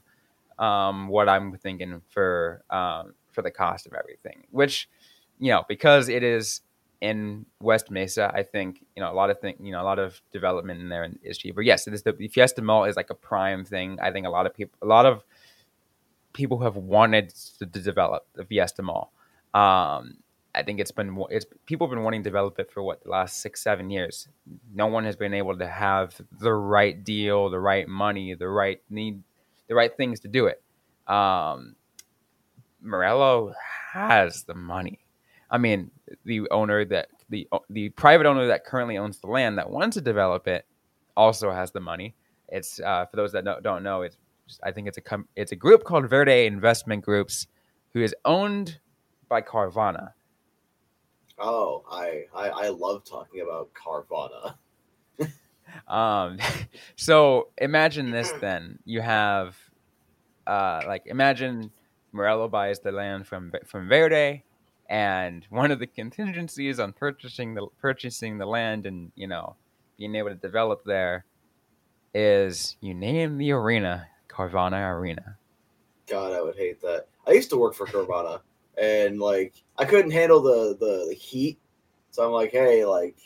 um, 0.58 1.08
what 1.08 1.28
I'm 1.28 1.56
thinking 1.58 2.00
for 2.11 2.62
um, 2.70 3.14
for 3.35 3.43
the 3.43 3.50
cost 3.50 3.87
of 3.87 3.95
everything. 3.95 4.45
Which 4.50 4.88
you 5.38 5.50
know 5.50 5.64
because 5.69 6.09
it 6.09 6.23
is 6.23 6.62
in 7.00 7.45
West 7.61 7.91
Mesa, 7.91 8.33
I 8.35 8.43
think 8.43 8.85
you 8.97 9.03
know 9.03 9.12
a 9.12 9.14
lot 9.14 9.31
of 9.31 9.38
thing, 9.38 9.57
you 9.61 9.73
know, 9.73 9.83
a 9.83 9.85
lot 9.85 9.99
of 9.99 10.21
development 10.33 10.81
in 10.81 10.88
there 10.88 11.09
is 11.23 11.37
cheaper. 11.37 11.61
Yes, 11.61 11.85
this, 11.85 12.03
the 12.03 12.29
Fiesta 12.29 12.62
Mall 12.62 12.85
is 12.85 12.97
like 12.97 13.11
a 13.11 13.14
prime 13.14 13.64
thing. 13.64 13.99
I 14.00 14.11
think 14.11 14.26
a 14.26 14.31
lot 14.31 14.47
of 14.47 14.55
people, 14.55 14.79
a 14.81 14.87
lot 14.87 15.05
of 15.05 15.23
people 16.33 16.59
who 16.59 16.64
have 16.64 16.76
wanted 16.76 17.31
to, 17.59 17.67
to 17.67 17.81
develop 17.81 18.26
the 18.35 18.45
Fiesta 18.45 18.83
Mall. 18.83 19.12
Um, 19.53 20.17
I 20.55 20.62
think 20.62 20.81
it's 20.81 20.93
been 20.93 21.23
it's 21.31 21.47
people 21.67 21.87
have 21.87 21.95
been 21.95 22.05
wanting 22.05 22.23
to 22.23 22.29
develop 22.31 22.59
it 22.59 22.71
for 22.71 22.83
what 22.83 23.03
the 23.03 23.11
last 23.11 23.43
six 23.43 23.62
seven 23.62 23.91
years. 23.91 24.29
No 24.75 24.87
one 24.87 25.05
has 25.05 25.17
been 25.17 25.35
able 25.35 25.59
to 25.59 25.67
have 25.67 26.19
the 26.41 26.53
right 26.53 27.03
deal, 27.03 27.50
the 27.50 27.61
right 27.61 27.88
money, 27.88 28.35
the 28.35 28.49
right 28.49 28.81
need, 28.88 29.23
the 29.69 29.75
right 29.75 29.95
things 29.97 30.21
to 30.21 30.29
do 30.29 30.47
it. 30.47 30.62
Um, 31.07 31.76
Meruelo 32.85 33.53
has 33.93 34.45
the 34.45 34.55
money. 34.55 35.00
I 35.50 35.59
mean, 35.59 35.91
the 36.25 36.49
owner 36.50 36.85
that 36.87 37.09
the 37.31 37.49
the 37.71 37.91
private 37.91 38.26
owner 38.26 38.47
that 38.49 38.64
currently 38.64 38.99
owns 38.99 39.19
the 39.19 39.29
land 39.29 39.59
that 39.59 39.71
wants 39.71 39.95
to 39.95 40.00
develop 40.00 40.47
it 40.47 40.67
also 41.17 41.50
has 41.50 41.71
the 41.71 41.81
money. 41.81 42.14
It's 42.49 42.81
uh, 42.81 43.07
for 43.07 43.17
those 43.17 43.33
that 43.33 43.45
don't, 43.45 43.62
don't 43.62 43.83
know. 43.83 44.03
It's 44.03 44.17
I 44.62 44.73
think 44.73 44.88
it's 44.88 44.99
a 44.99 45.00
com- 45.00 45.29
it's 45.37 45.53
a 45.53 45.57
group 45.57 45.85
called 45.85 46.09
Verde 46.09 46.47
Investment 46.47 47.05
Groups, 47.05 47.47
who 47.92 48.03
is 48.03 48.14
owned 48.25 48.79
by 49.29 49.40
Carvana. 49.42 50.12
Oh, 51.38 51.85
I 51.90 52.25
I, 52.35 52.49
I 52.49 52.68
love 52.68 53.05
talking 53.05 53.40
about 53.40 53.70
Carvana. 53.75 54.57
um, 55.88 56.38
so 56.97 57.49
imagine 57.59 58.11
this 58.11 58.31
then: 58.40 58.79
you 58.85 59.01
have, 59.01 59.57
uh, 60.47 60.83
like 60.87 61.07
imagine 61.07 61.70
Meruelo 62.14 62.50
buys 62.50 62.81
the 62.81 62.92
land 62.92 63.27
from 63.27 63.53
from 63.66 63.88
Verde 63.88 64.44
and 64.88 65.46
one 65.50 65.70
of 65.70 65.79
the 65.79 65.87
contingencies 65.87 66.79
on 66.79 66.92
purchasing 66.92 67.55
the 67.55 67.66
purchasing 67.81 68.38
the 68.38 68.46
land 68.46 68.87
and 68.87 69.11
you 69.16 69.27
know 69.27 69.57
being 69.98 70.14
able 70.14 70.29
to 70.29 70.35
develop 70.35 70.85
there 70.85 71.24
is 72.14 72.77
you 72.81 72.94
name 72.94 73.38
the 73.38 73.50
arena 73.50 74.07
Carvana 74.35 74.90
Arena. 74.90 75.38
God, 76.07 76.33
I 76.33 76.42
would 76.42 76.57
hate 76.57 76.81
that. 76.83 77.07
I 77.27 77.33
used 77.33 77.50
to 77.50 77.57
work 77.57 77.74
for 77.74 77.87
Carvana, 77.87 78.40
and 78.81 79.20
like 79.20 79.62
I 79.79 79.85
couldn't 79.85 80.11
handle 80.11 80.42
the, 80.42 80.77
the 80.79 81.07
the 81.09 81.14
heat, 81.14 81.59
so 82.11 82.24
I'm 82.24 82.33
like, 82.33 82.50
hey, 82.50 82.85
like, 82.85 83.16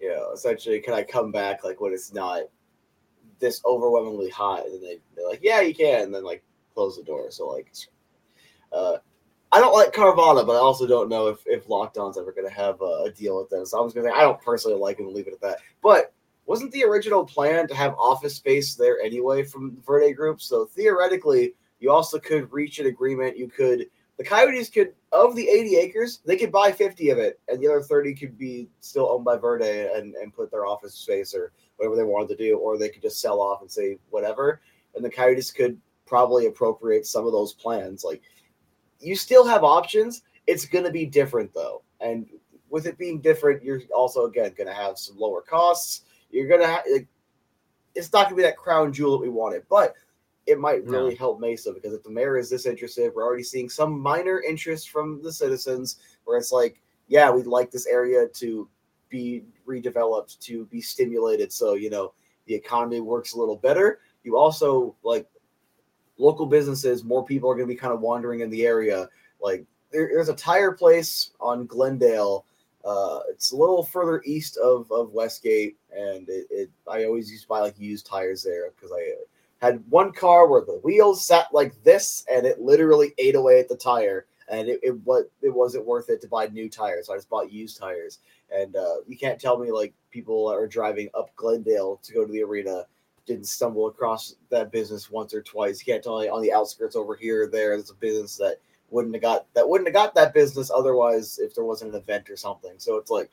you 0.00 0.08
know, 0.08 0.30
essentially, 0.32 0.80
can 0.80 0.94
I 0.94 1.02
come 1.02 1.32
back 1.32 1.64
like 1.64 1.80
when 1.80 1.92
it's 1.92 2.12
not 2.12 2.42
this 3.40 3.60
overwhelmingly 3.66 4.30
hot? 4.30 4.66
And 4.66 4.82
they 4.82 4.98
they're 5.14 5.28
like, 5.28 5.40
yeah, 5.42 5.60
you 5.60 5.74
can, 5.74 6.02
and 6.02 6.14
then 6.14 6.24
like 6.24 6.42
close 6.72 6.96
the 6.96 7.02
door. 7.02 7.30
So 7.30 7.48
like, 7.48 7.72
uh, 8.74 8.98
I 9.52 9.60
don't 9.60 9.72
like 9.72 9.92
Carvana, 9.92 10.44
but 10.44 10.56
I 10.56 10.58
also 10.58 10.84
don't 10.84 11.08
know 11.08 11.28
if, 11.28 11.38
if 11.46 11.68
Locked 11.68 11.96
On's 11.96 12.18
ever 12.18 12.32
going 12.32 12.48
to 12.48 12.52
have 12.52 12.80
a, 12.80 13.04
a, 13.04 13.12
deal 13.12 13.38
with 13.38 13.50
them. 13.50 13.64
So 13.64 13.78
I 13.78 13.82
was 13.82 13.94
going 13.94 14.04
to 14.04 14.10
say, 14.10 14.18
I 14.18 14.22
don't 14.22 14.42
personally 14.42 14.76
like 14.76 14.98
and 14.98 15.08
leave 15.12 15.28
it 15.28 15.32
at 15.32 15.40
that. 15.42 15.58
But 15.80 16.12
wasn't 16.46 16.72
the 16.72 16.82
original 16.82 17.24
plan 17.24 17.68
to 17.68 17.74
have 17.74 17.94
office 17.94 18.34
space 18.34 18.74
there 18.74 19.00
anyway 19.00 19.44
from 19.44 19.80
Verde 19.86 20.12
Group? 20.12 20.42
So 20.42 20.64
theoretically, 20.64 21.54
you 21.78 21.92
also 21.92 22.18
could 22.18 22.52
reach 22.52 22.80
an 22.80 22.86
agreement. 22.86 23.38
You 23.38 23.48
could, 23.48 23.86
the 24.18 24.24
Coyotes 24.24 24.68
could, 24.68 24.92
of 25.12 25.36
the 25.36 25.48
80 25.48 25.76
acres, 25.76 26.20
they 26.26 26.36
could 26.36 26.50
buy 26.50 26.72
50 26.72 27.10
of 27.10 27.18
it, 27.18 27.38
and 27.46 27.60
the 27.60 27.68
other 27.68 27.82
30 27.82 28.14
could 28.14 28.36
be 28.36 28.68
still 28.80 29.08
owned 29.08 29.24
by 29.24 29.36
Verde 29.36 29.88
and, 29.94 30.14
and 30.16 30.34
put 30.34 30.50
their 30.50 30.66
office 30.66 30.94
space 30.94 31.32
or 31.32 31.52
whatever 31.76 31.94
they 31.94 32.02
wanted 32.02 32.36
to 32.36 32.36
do, 32.36 32.58
or 32.58 32.76
they 32.76 32.88
could 32.88 33.02
just 33.02 33.20
sell 33.20 33.40
off 33.40 33.60
and 33.60 33.70
say 33.70 33.98
whatever. 34.10 34.60
And 34.96 35.04
the 35.04 35.10
Coyotes 35.10 35.52
could 35.52 35.78
probably 36.06 36.46
appropriate 36.46 37.06
some 37.06 37.24
of 37.24 37.32
those 37.32 37.52
plans. 37.52 38.02
Like, 38.02 38.22
you 39.04 39.16
still 39.16 39.46
have 39.46 39.64
options. 39.64 40.22
It's 40.46 40.66
going 40.66 40.84
to 40.84 40.90
be 40.90 41.06
different 41.06 41.52
though, 41.54 41.82
and 42.00 42.26
with 42.70 42.86
it 42.86 42.98
being 42.98 43.20
different, 43.20 43.62
you're 43.62 43.82
also 43.94 44.26
again 44.26 44.52
going 44.56 44.68
to 44.68 44.74
have 44.74 44.98
some 44.98 45.16
lower 45.16 45.40
costs. 45.40 46.02
You're 46.30 46.48
going 46.48 46.60
to 46.60 46.66
have. 46.66 46.82
Like, 46.90 47.06
it's 47.94 48.12
not 48.12 48.24
going 48.24 48.30
to 48.30 48.36
be 48.36 48.42
that 48.42 48.56
crown 48.56 48.92
jewel 48.92 49.12
that 49.12 49.22
we 49.22 49.28
wanted, 49.28 49.62
but 49.70 49.94
it 50.46 50.58
might 50.58 50.84
really 50.84 51.12
no. 51.12 51.16
help 51.16 51.40
Mesa 51.40 51.72
because 51.72 51.92
if 51.92 52.02
the 52.02 52.10
mayor 52.10 52.36
is 52.36 52.50
this 52.50 52.66
interested, 52.66 53.12
we're 53.14 53.24
already 53.24 53.44
seeing 53.44 53.68
some 53.68 53.98
minor 53.98 54.42
interest 54.42 54.90
from 54.90 55.22
the 55.22 55.32
citizens 55.32 55.96
where 56.24 56.36
it's 56.36 56.52
like, 56.52 56.82
yeah, 57.08 57.30
we'd 57.30 57.46
like 57.46 57.70
this 57.70 57.86
area 57.86 58.26
to 58.34 58.68
be 59.08 59.44
redeveloped, 59.66 60.38
to 60.40 60.66
be 60.66 60.80
stimulated. 60.80 61.52
So, 61.52 61.74
you 61.74 61.88
know, 61.88 62.12
the 62.46 62.54
economy 62.54 63.00
works 63.00 63.34
a 63.34 63.38
little 63.38 63.56
better. 63.56 64.00
You 64.22 64.36
also 64.36 64.96
like 65.02 65.26
local 66.18 66.46
businesses, 66.46 67.04
more 67.04 67.24
people 67.24 67.50
are 67.50 67.54
going 67.54 67.66
to 67.66 67.72
be 67.74 67.78
kind 67.78 67.92
of 67.92 68.00
wandering 68.00 68.40
in 68.40 68.50
the 68.50 68.66
area. 68.66 69.08
Like 69.40 69.64
there, 69.92 70.08
there's 70.12 70.28
a 70.28 70.34
tire 70.34 70.72
place 70.72 71.30
on 71.40 71.66
Glendale. 71.66 72.44
Uh, 72.84 73.20
it's 73.30 73.52
a 73.52 73.56
little 73.56 73.82
further 73.82 74.22
east 74.24 74.58
of, 74.58 74.90
of 74.92 75.12
Westgate, 75.12 75.76
and 75.96 76.28
it, 76.28 76.46
it 76.50 76.70
I 76.90 77.04
always 77.04 77.30
used 77.30 77.44
to 77.44 77.48
buy 77.48 77.60
like 77.60 77.78
used 77.78 78.06
tires 78.06 78.42
there 78.42 78.70
because 78.70 78.92
I 78.92 79.14
had 79.64 79.82
one 79.88 80.12
car 80.12 80.46
where 80.46 80.60
the 80.60 80.80
wheels 80.84 81.26
sat 81.26 81.46
like 81.52 81.82
this, 81.82 82.24
and 82.30 82.44
it 82.44 82.60
literally 82.60 83.14
ate 83.18 83.36
away 83.36 83.58
at 83.58 83.68
the 83.68 83.76
tire, 83.76 84.26
and 84.48 84.68
it, 84.68 84.80
it 84.82 84.92
what 85.04 85.30
it 85.40 85.48
wasn't 85.48 85.86
worth 85.86 86.10
it 86.10 86.20
to 86.20 86.28
buy 86.28 86.46
new 86.48 86.68
tires. 86.68 87.06
So 87.06 87.14
I 87.14 87.16
just 87.16 87.30
bought 87.30 87.50
used 87.50 87.78
tires, 87.78 88.18
and 88.54 88.76
uh, 88.76 88.96
you 89.06 89.16
can't 89.16 89.40
tell 89.40 89.58
me 89.58 89.72
like 89.72 89.94
people 90.10 90.46
are 90.46 90.66
driving 90.66 91.08
up 91.14 91.34
Glendale 91.36 92.00
to 92.02 92.12
go 92.12 92.26
to 92.26 92.32
the 92.32 92.42
arena 92.42 92.84
didn't 93.26 93.46
stumble 93.46 93.86
across 93.86 94.36
that 94.50 94.70
business 94.70 95.10
once 95.10 95.32
or 95.34 95.42
twice. 95.42 95.80
You 95.80 95.92
can't 95.92 96.04
tell 96.04 96.20
me 96.20 96.28
on 96.28 96.42
the 96.42 96.52
outskirts 96.52 96.96
over 96.96 97.14
here 97.14 97.48
there. 97.50 97.70
There's 97.70 97.90
a 97.90 97.94
business 97.94 98.36
that 98.36 98.58
wouldn't 98.90 99.14
have 99.14 99.22
got 99.22 99.46
that 99.54 99.68
wouldn't 99.68 99.88
have 99.88 99.94
got 99.94 100.14
that 100.14 100.34
business 100.34 100.70
otherwise 100.74 101.38
if 101.38 101.54
there 101.54 101.64
wasn't 101.64 101.94
an 101.94 102.00
event 102.00 102.30
or 102.30 102.36
something. 102.36 102.74
So 102.78 102.96
it's 102.96 103.10
like 103.10 103.30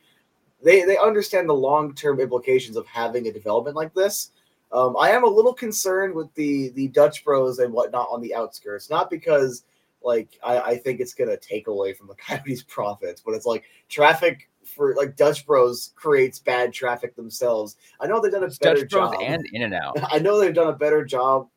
they 0.63 0.83
they 0.83 0.97
understand 0.97 1.49
the 1.49 1.53
long 1.53 1.93
term 1.93 2.19
implications 2.19 2.77
of 2.77 2.87
having 2.87 3.27
a 3.27 3.33
development 3.33 3.75
like 3.75 3.93
this. 3.93 4.31
Um, 4.71 4.95
I 4.97 5.09
am 5.09 5.23
a 5.23 5.27
little 5.27 5.53
concerned 5.53 6.13
with 6.13 6.33
the 6.35 6.69
the 6.69 6.87
Dutch 6.89 7.23
Bros 7.25 7.59
and 7.59 7.73
whatnot 7.73 8.07
on 8.09 8.21
the 8.21 8.33
outskirts, 8.33 8.89
not 8.89 9.09
because 9.09 9.63
like 10.03 10.29
I, 10.43 10.59
I 10.59 10.77
think 10.77 10.99
it's 10.99 11.13
gonna 11.13 11.37
take 11.37 11.67
away 11.67 11.93
from 11.93 12.07
the 12.07 12.15
Coyotes' 12.27 12.63
profits, 12.63 13.21
but 13.21 13.33
it's 13.33 13.45
like 13.45 13.63
traffic 13.89 14.49
for 14.71 14.95
like 14.95 15.15
Dutch 15.15 15.45
Bros 15.45 15.91
creates 15.95 16.39
bad 16.39 16.73
traffic 16.73 17.15
themselves. 17.15 17.77
I 17.99 18.07
know 18.07 18.21
they've 18.21 18.31
done 18.31 18.43
a 18.43 18.47
it's 18.47 18.57
better 18.57 18.81
Dutch 18.81 18.89
job. 18.89 19.15
and 19.21 19.45
In 19.53 19.63
and 19.63 19.73
Out. 19.73 19.97
I 20.11 20.19
know 20.19 20.39
they've 20.39 20.53
done 20.53 20.69
a 20.69 20.77
better 20.77 21.03
job 21.05 21.49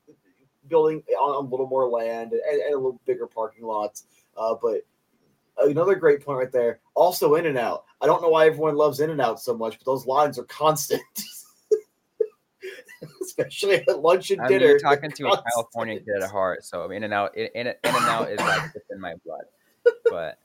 building 0.68 1.02
on 1.18 1.34
a 1.44 1.48
little 1.48 1.66
more 1.66 1.88
land 1.88 2.32
and, 2.32 2.60
and 2.60 2.74
a 2.74 2.76
little 2.76 3.00
bigger 3.06 3.26
parking 3.26 3.64
lots. 3.64 4.06
Uh, 4.36 4.54
but 4.60 4.80
another 5.58 5.94
great 5.94 6.24
point 6.24 6.38
right 6.38 6.52
there. 6.52 6.80
Also, 6.94 7.34
In 7.36 7.46
and 7.46 7.58
Out. 7.58 7.84
I 8.00 8.06
don't 8.06 8.22
know 8.22 8.28
why 8.28 8.46
everyone 8.46 8.76
loves 8.76 9.00
In 9.00 9.10
and 9.10 9.20
Out 9.20 9.40
so 9.40 9.56
much, 9.56 9.78
but 9.78 9.84
those 9.84 10.06
lines 10.06 10.38
are 10.38 10.44
constant. 10.44 11.02
especially 13.22 13.76
at 13.88 14.00
lunch 14.00 14.30
and 14.30 14.40
I 14.40 14.44
mean, 14.44 14.58
dinner. 14.58 14.70
you're 14.72 14.78
talking 14.78 15.10
to 15.10 15.26
a 15.26 15.28
constant. 15.28 15.46
California 15.54 16.00
kid 16.00 16.22
at 16.22 16.30
heart, 16.30 16.64
so 16.64 16.90
In 16.90 17.04
and 17.04 17.12
Out, 17.12 17.36
In 17.36 17.48
and 17.54 17.76
Out 17.84 18.30
is 18.30 18.40
like 18.40 18.70
my 18.98 19.14
blood. 19.24 19.44
But 20.04 20.38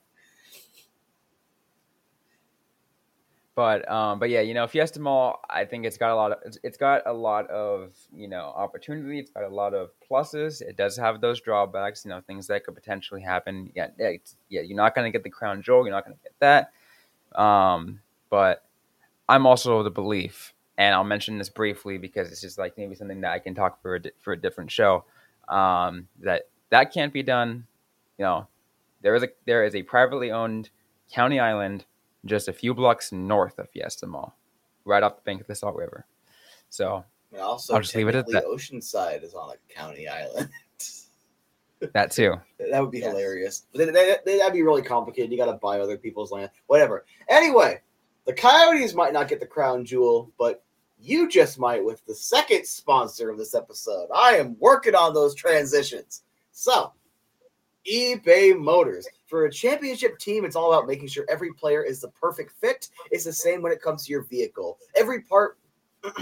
but 3.56 3.90
um, 3.92 4.20
but 4.20 4.30
yeah, 4.30 4.42
you 4.42 4.54
know, 4.54 4.68
Fiesta 4.68 5.00
Mall, 5.00 5.42
I 5.50 5.66
think 5.66 5.86
it's 5.86 5.98
got 5.98 6.12
a 6.12 6.16
lot 6.16 6.32
of 6.32 6.38
it's, 6.46 6.58
it's 6.64 6.78
got 6.78 7.02
a 7.06 7.14
lot 7.14 7.50
of 7.50 7.94
you 8.14 8.28
know 8.28 8.54
opportunity. 8.56 9.20
It's 9.20 9.32
got 9.32 9.44
a 9.44 9.50
lot 9.50 9.74
of 9.74 9.90
pluses. 10.10 10.62
It 10.62 10.78
does 10.78 10.96
have 10.98 11.20
those 11.20 11.42
drawbacks, 11.42 12.06
you 12.06 12.10
know, 12.10 12.22
things 12.22 12.48
that 12.48 12.64
could 12.64 12.76
potentially 12.76 13.22
happen. 13.22 13.72
Yeah, 13.76 13.88
yeah, 13.98 14.12
you're 14.50 14.78
not 14.78 14.96
going 14.96 15.12
to 15.12 15.16
get 15.16 15.24
the 15.24 15.30
crown 15.30 15.62
jewel. 15.62 15.84
You're 15.84 15.92
not 15.92 16.06
going 16.06 16.18
to 16.18 16.24
get 16.24 16.34
that. 16.40 17.42
Um, 17.42 18.00
but 18.30 18.66
I'm 19.28 19.46
also 19.46 19.84
the 19.84 19.92
belief, 19.92 20.54
and 20.78 20.96
I'll 20.96 21.04
mention 21.04 21.38
this 21.38 21.50
briefly 21.50 21.98
because 21.98 22.32
it's 22.32 22.42
just 22.42 22.58
like 22.58 22.78
maybe 22.78 22.96
something 22.96 23.22
that 23.22 23.32
I 23.32 23.40
can 23.40 23.56
talk 23.56 23.82
for 23.82 23.96
a, 23.96 24.02
di- 24.02 24.12
for 24.20 24.34
a 24.34 24.40
different 24.40 24.72
show. 24.72 25.06
Um, 25.48 26.08
that 26.22 26.44
that 26.70 26.94
can't 26.94 27.12
be 27.12 27.24
done. 27.24 27.66
You 28.18 28.26
know, 28.26 28.48
there 29.02 29.16
is 29.16 29.24
a 29.24 29.30
there 29.46 29.64
is 29.66 29.76
a 29.76 29.84
privately 29.84 30.32
owned 30.32 30.70
county 31.12 31.40
island 31.40 31.86
just 32.26 32.48
a 32.48 32.54
few 32.54 32.74
blocks 32.74 33.12
north 33.12 33.60
of 33.60 33.70
Fiesta 33.70 34.08
Mall, 34.08 34.36
right 34.86 35.04
off 35.04 35.16
the 35.18 35.22
bank 35.24 35.42
of 35.42 35.48
the 35.48 35.56
Salt 35.56 35.76
River. 35.76 36.06
So 36.70 37.04
And 37.32 37.42
also, 37.42 37.74
I'll 37.74 37.82
just 37.82 37.96
leave 37.96 38.08
it 38.08 38.16
at 38.16 38.26
technically 38.28 38.56
Oceanside 38.56 39.24
is 39.24 39.34
on 39.34 39.52
a 39.52 39.74
county 39.74 40.08
island. 40.08 40.50
that 41.94 42.12
too. 42.12 42.36
that 42.60 42.82
would 42.82 42.92
be 42.92 43.00
Yes. 43.00 43.08
hilarious. 43.12 43.66
But 43.72 43.86
then, 43.86 43.94
that, 43.94 44.26
that'd 44.26 44.54
be 44.54 44.64
really 44.64 44.82
complicated. 44.82 45.32
You 45.32 45.38
got 45.38 45.46
to 45.46 45.54
buy 45.54 45.80
other 45.80 45.98
people's 45.98 46.32
land, 46.32 46.50
whatever. 46.68 47.06
Anyway, 47.30 47.82
the 48.26 48.34
Coyotes 48.34 48.94
might 48.94 49.14
not 49.14 49.28
get 49.30 49.40
the 49.40 49.46
crown 49.48 49.86
jewel, 49.86 50.32
but 50.38 50.64
you 51.00 51.30
just 51.30 51.58
might 51.58 51.84
with 51.84 52.06
the 52.06 52.14
second 52.14 52.66
sponsor 52.66 53.30
of 53.30 53.38
this 53.38 53.56
episode. 53.56 54.10
I 54.14 54.32
am 54.36 54.58
working 54.60 54.94
on 54.96 55.14
those 55.14 55.34
transitions. 55.34 56.24
So, 56.52 56.92
eBay 57.90 58.58
Motors. 58.58 59.08
For 59.28 59.46
a 59.46 59.52
championship 59.52 60.18
team, 60.20 60.46
it's 60.46 60.56
all 60.56 60.74
about 60.74 60.88
making 60.88 61.08
sure 61.08 61.26
every 61.30 61.54
player 61.54 61.84
is 61.84 62.02
the 62.02 62.10
perfect 62.10 62.54
fit. 62.60 62.90
It's 63.12 63.26
the 63.26 63.34
same 63.34 63.62
when 63.62 63.72
it 63.72 63.82
comes 63.82 64.06
to 64.06 64.12
your 64.12 64.24
vehicle. 64.24 64.78
Every 64.96 65.22
part 65.22 65.58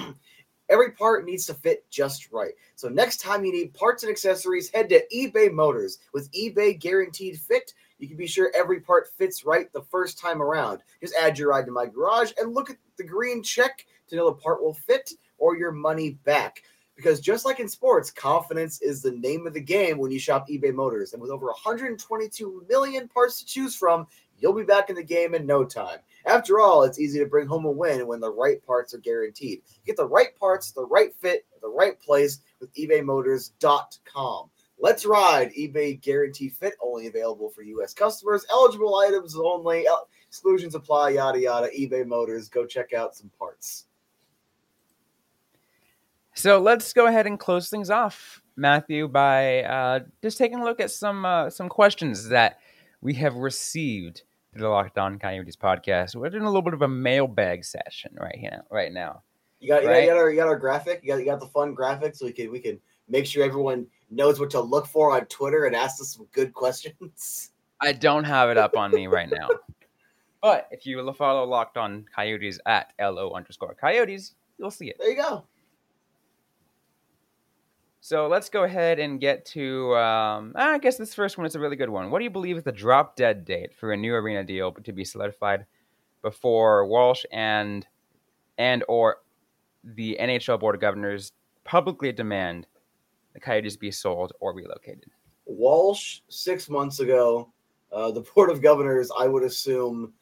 every 0.70 0.92
part 0.92 1.26
needs 1.26 1.46
to 1.46 1.54
fit 1.54 1.90
just 1.90 2.32
right. 2.32 2.54
So 2.76 2.90
next 2.90 3.18
time 3.18 3.46
you 3.46 3.52
need 3.52 3.74
parts 3.74 4.04
and 4.04 4.12
accessories, 4.12 4.72
head 4.72 4.90
to 4.90 5.04
eBay 5.14 5.52
Motors. 5.52 6.00
With 6.14 6.32
eBay 6.32 6.80
Guaranteed 6.80 7.40
Fit, 7.40 7.74
you 8.00 8.08
can 8.08 8.18
be 8.18 8.28
sure 8.28 8.52
every 8.56 8.80
part 8.80 9.10
fits 9.18 9.46
right 9.46 9.72
the 9.74 9.84
first 9.84 10.20
time 10.20 10.42
around. 10.42 10.82
Just 11.02 11.16
add 11.16 11.38
your 11.38 11.50
ride 11.50 11.66
to 11.66 11.72
my 11.72 11.86
garage 11.86 12.32
and 12.40 12.54
look 12.54 12.70
at 12.70 12.78
the 12.98 13.04
green 13.04 13.42
check 13.44 13.86
to 14.08 14.16
know 14.16 14.26
the 14.26 14.36
part 14.36 14.62
will 14.62 14.74
fit 14.74 15.12
or 15.38 15.58
your 15.58 15.72
money 15.72 16.12
back. 16.26 16.64
Because 16.98 17.22
just 17.22 17.46
like 17.46 17.60
in 17.60 17.70
sports, 17.70 18.10
confidence 18.10 18.82
is 18.82 19.02
the 19.02 19.12
name 19.12 19.46
of 19.46 19.54
the 19.54 19.62
game 19.62 20.00
when 20.00 20.12
you 20.12 20.20
shop 20.20 20.50
eBay 20.50 20.74
Motors. 20.74 21.14
And 21.14 21.22
with 21.22 21.32
over 21.32 21.46
122 21.46 22.66
million 22.68 23.08
parts 23.08 23.40
to 23.40 23.46
choose 23.46 23.76
from, 23.76 24.08
you'll 24.40 24.54
be 24.54 24.64
back 24.64 24.90
in 24.90 24.96
the 24.96 25.04
game 25.04 25.36
in 25.36 25.46
no 25.46 25.64
time. 25.64 26.00
After 26.26 26.60
all, 26.60 26.84
it's 26.84 27.00
easy 27.00 27.20
to 27.20 27.28
bring 27.28 27.48
home 27.48 27.66
a 27.66 27.72
win 27.72 28.08
when 28.08 28.20
the 28.20 28.34
right 28.34 28.66
parts 28.66 28.96
are 28.96 29.00
guaranteed. 29.00 29.62
Get 29.86 29.96
the 29.96 30.08
right 30.08 30.36
parts, 30.36 30.72
the 30.72 30.86
right 30.86 31.14
fit, 31.14 31.46
the 31.62 31.70
right 31.70 32.00
place 32.00 32.40
with 32.60 32.74
ebaymotors.com. 32.74 34.50
Let's 34.80 35.06
ride. 35.06 35.54
eBay 35.54 36.00
Guarantee 36.02 36.50
Fit 36.50 36.76
only 36.84 37.08
available 37.08 37.50
for 37.50 37.64
U.S. 37.64 37.94
customers. 37.94 38.46
Eligible 38.52 38.96
items 38.98 39.36
only. 39.36 39.88
Exclusions 40.28 40.76
apply. 40.76 41.12
Yada 41.12 41.40
yada. 41.40 41.70
eBay 41.70 42.06
Motors. 42.06 42.48
Go 42.48 42.66
check 42.66 42.94
out 42.94 43.16
some 43.16 43.32
parts. 43.40 43.87
So 46.38 46.60
let's 46.60 46.93
go 46.93 47.08
ahead 47.08 47.26
and 47.26 47.39
close 47.39 47.67
things 47.67 47.89
off, 47.89 48.43
Matthew, 48.56 49.08
by 49.08 49.63
uh, 49.63 50.02
just 50.21 50.38
taking 50.38 50.60
a 50.60 50.63
look 50.63 50.80
at 50.80 50.91
some 50.91 51.26
uh, 51.26 51.50
some 51.50 51.67
questions 51.67 52.30
that 52.30 52.60
we 53.02 53.15
have 53.15 53.34
received 53.34 54.21
through 54.54 54.62
the 54.62 54.69
Locked 54.69 55.00
On 55.00 55.17
Coyotes 55.17 55.56
podcast. 55.56 56.15
We're 56.15 56.30
doing 56.30 56.43
a 56.43 56.45
little 56.45 56.62
bit 56.62 56.76
of 56.76 56.84
a 56.84 56.88
mailbag 56.88 57.65
session 57.65 58.15
right 58.19 58.36
here, 58.38 58.62
right 58.69 58.93
now. 58.93 59.23
You 59.60 59.69
got, 59.69 59.82
you, 59.82 59.88
got, 59.88 59.93
Right. 59.93 60.04
you 60.04 60.10
got 60.10 60.17
our 60.17 60.30
you 60.30 60.36
got 60.36 60.47
our 60.47 60.60
graphic. 60.60 61.00
You 61.02 61.10
got 61.10 61.15
you 61.17 61.26
got 61.26 61.39
the 61.39 61.47
fun 61.47 61.73
graphic, 61.73 62.13
so 62.13 62.28
we 62.28 62.34
can 62.34 62.52
we 62.52 62.60
can 62.60 62.80
make 63.10 63.26
sure 63.26 63.43
everyone 63.43 63.88
knows 64.12 64.39
what 64.39 64.52
to 64.52 64.62
look 64.62 64.86
for 64.86 65.17
on 65.17 65.26
Twitter 65.26 65.65
and 65.65 65.76
ask 65.76 66.00
us 66.00 66.13
some 66.13 66.28
good 66.34 66.54
questions. 66.54 67.50
I 67.82 67.93
don't 67.93 68.26
have 68.26 68.52
it 68.52 68.60
up 68.60 68.78
on 68.78 68.91
me 68.91 69.08
right 69.08 69.28
now, 69.28 69.50
but 70.43 70.67
if 70.69 70.86
you 70.86 71.12
follow 71.13 71.45
Locked 71.45 71.78
On 71.78 72.06
Coyotes 72.15 72.60
at 72.67 72.93
lo 73.00 73.32
underscore 73.32 73.73
Coyotes, 73.73 74.36
you'll 74.60 74.69
see 74.69 74.89
it. 74.89 74.97
There 75.00 75.10
you 75.10 75.15
go. 75.15 75.43
So 78.08 78.30
let's 78.30 78.48
go 78.48 78.63
ahead 78.63 79.00
and 79.00 79.20
get 79.20 79.43
to. 79.48 79.93
Um, 79.98 80.54
I 80.56 80.78
guess 80.78 80.96
this 80.96 81.13
first 81.13 81.38
one 81.38 81.46
is 81.46 81.56
a 81.56 81.60
really 81.60 81.76
good 81.76 81.89
one. 81.89 82.10
What 82.10 82.20
do 82.20 82.24
you 82.24 82.30
believe 82.30 82.56
is 82.56 82.63
the 82.63 82.72
drop 82.72 83.17
dead 83.17 83.43
date 83.43 83.76
for 83.76 83.91
a 83.91 83.98
new 83.98 84.13
arena 84.13 84.46
deal 84.46 84.72
to 84.72 84.93
be 84.93 85.04
solidified 85.04 85.65
before 86.22 86.86
Walsh 86.86 87.26
and 87.34 87.86
and 88.58 88.86
or 88.88 89.17
the 89.84 90.17
NHL 90.22 90.58
Board 90.58 90.76
of 90.76 90.80
Governors 90.80 91.34
publicly 91.65 92.13
demand 92.13 92.65
the 93.34 93.41
Coyotes 93.41 93.76
be 93.76 93.91
sold 93.91 94.32
or 94.39 94.54
relocated? 94.54 95.12
Walsh 95.46 96.22
six 96.30 96.70
months 96.70 97.02
ago, 97.02 97.52
uh, 97.91 98.12
the 98.12 98.22
Board 98.36 98.50
of 98.50 98.62
Governors, 98.62 99.12
I 99.20 99.28
would 99.28 99.43
assume 99.43 100.13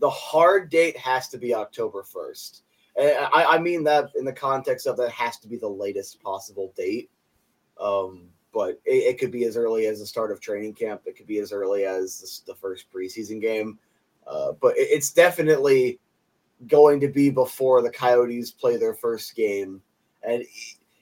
the 0.00 0.08
hard 0.08 0.70
date 0.70 0.96
has 0.96 1.28
to 1.28 1.36
be 1.36 1.54
October 1.54 2.02
1st. 2.02 2.62
And 2.96 3.12
I, 3.32 3.56
I 3.56 3.58
mean 3.58 3.84
that 3.84 4.10
in 4.16 4.24
the 4.24 4.32
context 4.32 4.86
of 4.86 4.96
that 4.98 5.10
has 5.10 5.38
to 5.38 5.48
be 5.48 5.56
the 5.56 5.68
latest 5.68 6.22
possible 6.22 6.72
date. 6.76 7.10
Um, 7.80 8.28
but 8.52 8.80
it, 8.84 9.14
it 9.14 9.18
could 9.18 9.32
be 9.32 9.44
as 9.44 9.56
early 9.56 9.86
as 9.86 9.98
the 9.98 10.06
start 10.06 10.30
of 10.30 10.40
training 10.40 10.74
camp. 10.74 11.02
It 11.06 11.16
could 11.16 11.26
be 11.26 11.38
as 11.38 11.52
early 11.52 11.84
as 11.84 12.42
the, 12.46 12.52
the 12.52 12.58
first 12.58 12.86
preseason 12.92 13.40
game. 13.40 13.78
Uh, 14.26 14.52
but 14.52 14.76
it, 14.78 14.88
it's 14.90 15.12
definitely 15.12 15.98
going 16.68 17.00
to 17.00 17.08
be 17.08 17.30
before 17.30 17.82
the 17.82 17.90
Coyotes 17.90 18.52
play 18.52 18.76
their 18.76 18.94
first 18.94 19.34
game. 19.34 19.82
And 20.22 20.44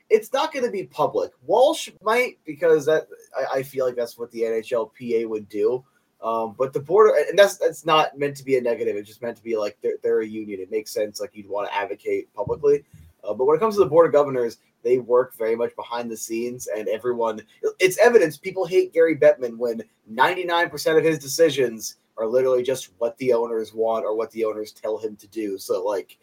it's 0.09 0.33
not 0.33 0.53
going 0.53 0.65
to 0.65 0.71
be 0.71 0.85
public. 0.85 1.33
Walsh 1.47 1.91
might 2.03 2.39
because 2.45 2.87
that 2.87 3.07
I, 3.37 3.59
I 3.59 3.63
feel 3.63 3.87
like 3.87 3.97
that's 3.97 4.19
what 4.19 4.31
the 4.31 4.43
NHLPA 4.43 5.29
would 5.29 5.49
do. 5.49 5.85
Um, 6.23 6.55
but 6.57 6.73
the 6.73 6.81
border, 6.81 7.15
and 7.29 7.37
that's 7.37 7.57
that's 7.57 7.85
not 7.85 8.17
meant 8.17 8.37
to 8.37 8.45
be 8.45 8.57
a 8.57 8.61
negative. 8.61 8.97
It's 8.97 9.09
just 9.09 9.23
meant 9.23 9.37
to 9.37 9.43
be 9.43 9.57
like 9.57 9.77
they're, 9.83 9.97
they're 10.03 10.21
a 10.21 10.27
union. 10.27 10.61
It 10.61 10.71
makes 10.71 10.93
sense. 10.93 11.21
Like 11.21 11.31
you'd 11.35 11.49
want 11.49 11.69
to 11.69 11.75
advocate 11.75 12.33
publicly. 12.33 12.85
Uh, 13.25 13.35
but 13.35 13.45
when 13.45 13.57
it 13.57 13.61
comes 13.61 13.75
to 13.75 13.81
the 13.81 13.91
board 13.91 14.07
of 14.07 14.13
governors, 14.13 14.59
they 14.83 14.99
work 14.99 15.37
very 15.37 15.57
much 15.57 15.75
behind 15.75 16.11
the 16.11 16.17
scenes, 16.17 16.69
and 16.69 16.89
everyone. 16.89 17.43
It's 17.81 17.99
evidence 17.99 18.37
people 18.37 18.65
hate 18.65 18.93
Gary 18.93 19.17
Bettman 19.17 19.57
when 19.57 19.83
99% 20.13 20.99
of 20.99 21.05
his 21.05 21.19
decisions 21.19 21.97
are 22.19 22.27
literally 22.27 22.63
just 22.63 22.91
what 22.99 23.17
the 23.19 23.33
owners 23.33 23.75
want 23.75 24.05
or 24.05 24.17
what 24.17 24.31
the 24.31 24.45
owners 24.45 24.73
tell 24.73 24.99
him 24.99 25.17
to 25.17 25.27
do. 25.29 25.59
So 25.59 25.85
like, 25.85 26.19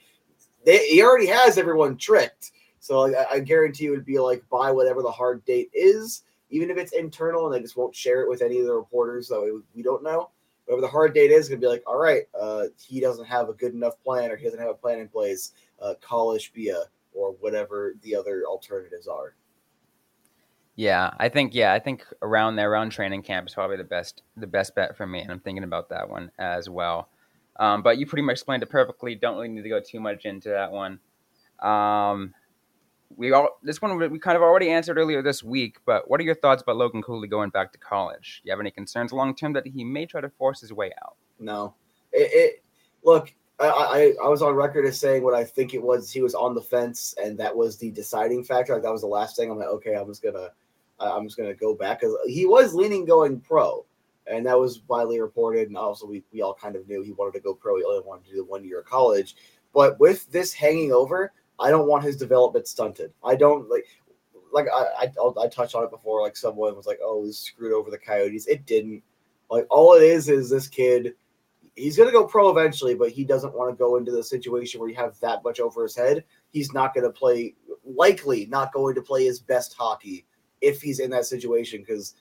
they 0.65 0.87
he 0.87 1.03
already 1.03 1.27
has 1.27 1.57
everyone 1.57 1.97
tricked. 1.97 2.51
So 2.79 3.01
like, 3.01 3.15
I, 3.15 3.35
I 3.35 3.39
guarantee 3.39 3.87
it 3.87 3.91
would 3.91 4.05
be 4.05 4.19
like 4.19 4.43
buy 4.49 4.71
whatever 4.71 5.01
the 5.01 5.11
hard 5.11 5.43
date 5.43 5.69
is, 5.73 6.23
even 6.49 6.69
if 6.69 6.77
it's 6.77 6.93
internal 6.93 7.45
and 7.45 7.55
they 7.55 7.61
just 7.61 7.77
won't 7.77 7.95
share 7.95 8.21
it 8.21 8.29
with 8.29 8.41
any 8.41 8.59
of 8.59 8.65
the 8.65 8.73
reporters, 8.73 9.27
so 9.27 9.43
we, 9.43 9.61
we 9.75 9.83
don't 9.83 10.03
know. 10.03 10.29
Whatever 10.65 10.81
the 10.81 10.87
hard 10.87 11.13
date 11.13 11.31
is, 11.31 11.49
gonna 11.49 11.59
be 11.59 11.67
like, 11.67 11.83
all 11.87 11.97
right, 11.97 12.23
uh, 12.39 12.65
he 12.77 12.99
doesn't 12.99 13.25
have 13.25 13.49
a 13.49 13.53
good 13.53 13.73
enough 13.73 14.01
plan, 14.03 14.31
or 14.31 14.37
he 14.37 14.43
doesn't 14.43 14.59
have 14.59 14.69
a 14.69 14.75
plan 14.75 14.99
in 14.99 15.07
place. 15.07 15.53
Uh, 15.81 15.93
call 16.01 16.37
or 17.13 17.31
whatever 17.39 17.95
the 18.03 18.15
other 18.15 18.43
alternatives 18.45 19.07
are. 19.07 19.33
Yeah, 20.75 21.11
I 21.17 21.27
think 21.27 21.53
yeah, 21.53 21.73
I 21.73 21.79
think 21.79 22.05
around 22.21 22.55
there, 22.55 22.71
around 22.71 22.91
training 22.91 23.23
camp 23.23 23.47
is 23.47 23.53
probably 23.53 23.77
the 23.77 23.83
best 23.83 24.21
the 24.37 24.47
best 24.47 24.75
bet 24.75 24.95
for 24.95 25.05
me, 25.05 25.19
and 25.19 25.31
I'm 25.31 25.41
thinking 25.41 25.65
about 25.65 25.89
that 25.89 26.09
one 26.09 26.31
as 26.39 26.69
well. 26.69 27.09
Um, 27.57 27.81
but 27.83 27.97
you 27.97 28.05
pretty 28.05 28.21
much 28.21 28.35
explained 28.35 28.63
it 28.63 28.69
perfectly. 28.69 29.15
Don't 29.15 29.35
really 29.35 29.49
need 29.49 29.63
to 29.63 29.69
go 29.69 29.81
too 29.81 29.99
much 29.99 30.23
into 30.23 30.47
that 30.47 30.71
one. 30.71 30.99
Um, 31.59 32.33
we 33.15 33.31
all 33.31 33.59
this 33.63 33.81
one 33.81 33.97
we 34.11 34.19
kind 34.19 34.35
of 34.35 34.43
already 34.43 34.69
answered 34.69 34.97
earlier 34.97 35.21
this 35.21 35.43
week, 35.43 35.77
but 35.85 36.09
what 36.09 36.19
are 36.19 36.23
your 36.23 36.35
thoughts 36.35 36.61
about 36.61 36.77
Logan 36.77 37.01
Cooley 37.01 37.27
going 37.27 37.49
back 37.49 37.71
to 37.73 37.77
college? 37.79 38.41
Do 38.43 38.47
you 38.47 38.51
have 38.51 38.59
any 38.59 38.71
concerns 38.71 39.11
long 39.11 39.35
term 39.35 39.53
that 39.53 39.67
he 39.67 39.83
may 39.83 40.05
try 40.05 40.21
to 40.21 40.29
force 40.29 40.61
his 40.61 40.73
way 40.73 40.91
out? 41.03 41.15
No, 41.39 41.73
it, 42.11 42.29
it 42.33 42.63
look. 43.03 43.33
I, 43.59 43.67
I 43.67 44.13
I 44.23 44.27
was 44.29 44.41
on 44.41 44.53
record 44.53 44.85
as 44.85 44.99
saying 44.99 45.23
what 45.23 45.33
I 45.33 45.43
think 45.43 45.73
it 45.73 45.81
was. 45.81 46.11
He 46.11 46.21
was 46.21 46.35
on 46.35 46.53
the 46.53 46.61
fence, 46.61 47.15
and 47.21 47.37
that 47.39 47.55
was 47.55 47.77
the 47.77 47.91
deciding 47.91 48.43
factor. 48.43 48.73
Like 48.73 48.83
that 48.83 48.91
was 48.91 49.01
the 49.01 49.07
last 49.07 49.35
thing. 49.35 49.51
I'm 49.51 49.57
like, 49.57 49.67
okay, 49.67 49.95
I'm 49.95 50.07
just 50.07 50.23
gonna, 50.23 50.49
I'm 50.99 51.25
just 51.25 51.37
gonna 51.37 51.55
go 51.55 51.73
back 51.73 51.99
because 51.99 52.15
he 52.27 52.45
was 52.45 52.73
leaning 52.73 53.05
going 53.05 53.41
pro, 53.41 53.85
and 54.27 54.45
that 54.45 54.57
was 54.57 54.81
widely 54.87 55.19
reported. 55.19 55.67
And 55.67 55.77
also, 55.77 56.05
we 56.05 56.23
we 56.31 56.41
all 56.41 56.53
kind 56.53 56.75
of 56.75 56.87
knew 56.87 57.01
he 57.01 57.11
wanted 57.11 57.33
to 57.33 57.41
go 57.41 57.53
pro. 57.53 57.77
He 57.77 57.83
only 57.83 58.01
wanted 58.05 58.25
to 58.25 58.31
do 58.31 58.37
the 58.37 58.45
one 58.45 58.63
year 58.63 58.79
of 58.79 58.85
college. 58.85 59.35
But 59.73 59.99
with 59.99 60.31
this 60.31 60.53
hanging 60.53 60.91
over, 60.91 61.33
I 61.59 61.69
don't 61.69 61.87
want 61.87 62.03
his 62.03 62.17
development 62.17 62.67
stunted. 62.67 63.13
I 63.23 63.35
don't 63.35 63.69
like. 63.69 63.85
Like 64.51 64.65
I, 64.73 65.05
I, 65.05 65.11
I'll- 65.19 65.35
touched 65.49 65.75
on 65.75 65.83
it 65.83 65.91
before. 65.91 66.23
Like 66.23 66.35
someone 66.35 66.75
was 66.75 66.87
like, 66.87 66.99
"Oh, 67.03 67.25
this 67.25 67.39
screwed 67.39 67.73
over 67.73 67.91
the 67.91 67.97
Coyotes." 67.97 68.47
It 68.47 68.65
didn't. 68.65 69.03
Like 69.51 69.67
all 69.69 69.93
it 69.93 70.03
is 70.03 70.29
is 70.29 70.49
this 70.49 70.67
kid 70.67 71.13
he's 71.79 71.95
to 72.09 72.13
go 72.13 72.25
pro 72.25 72.49
eventually, 72.49 72.93
but 72.95 73.09
he 73.09 73.23
doesn't 73.23 73.53
want 73.53 73.71
to 73.71 73.77
go 73.77 73.95
into 73.95 74.11
the 74.11 74.23
situation 74.23 74.79
where 74.79 74.89
you 74.89 74.95
have 74.95 75.19
that 75.19 75.43
much 75.43 75.59
over 75.59 75.83
his 75.83 75.95
head. 75.95 76.23
He's 76.49 76.73
not 76.73 76.93
to 77.05 77.11
play 77.11 77.55
likely 77.85 78.45
not 78.47 78.73
going 78.73 78.95
to 78.95 79.01
play 79.01 79.25
his 79.25 79.39
best 79.39 79.73
hockey 79.73 80.25
if 80.61 80.81
he's 80.81 80.99
in 80.99 81.09
that 81.11 81.25
situation. 81.25 81.81
Because 81.81 82.15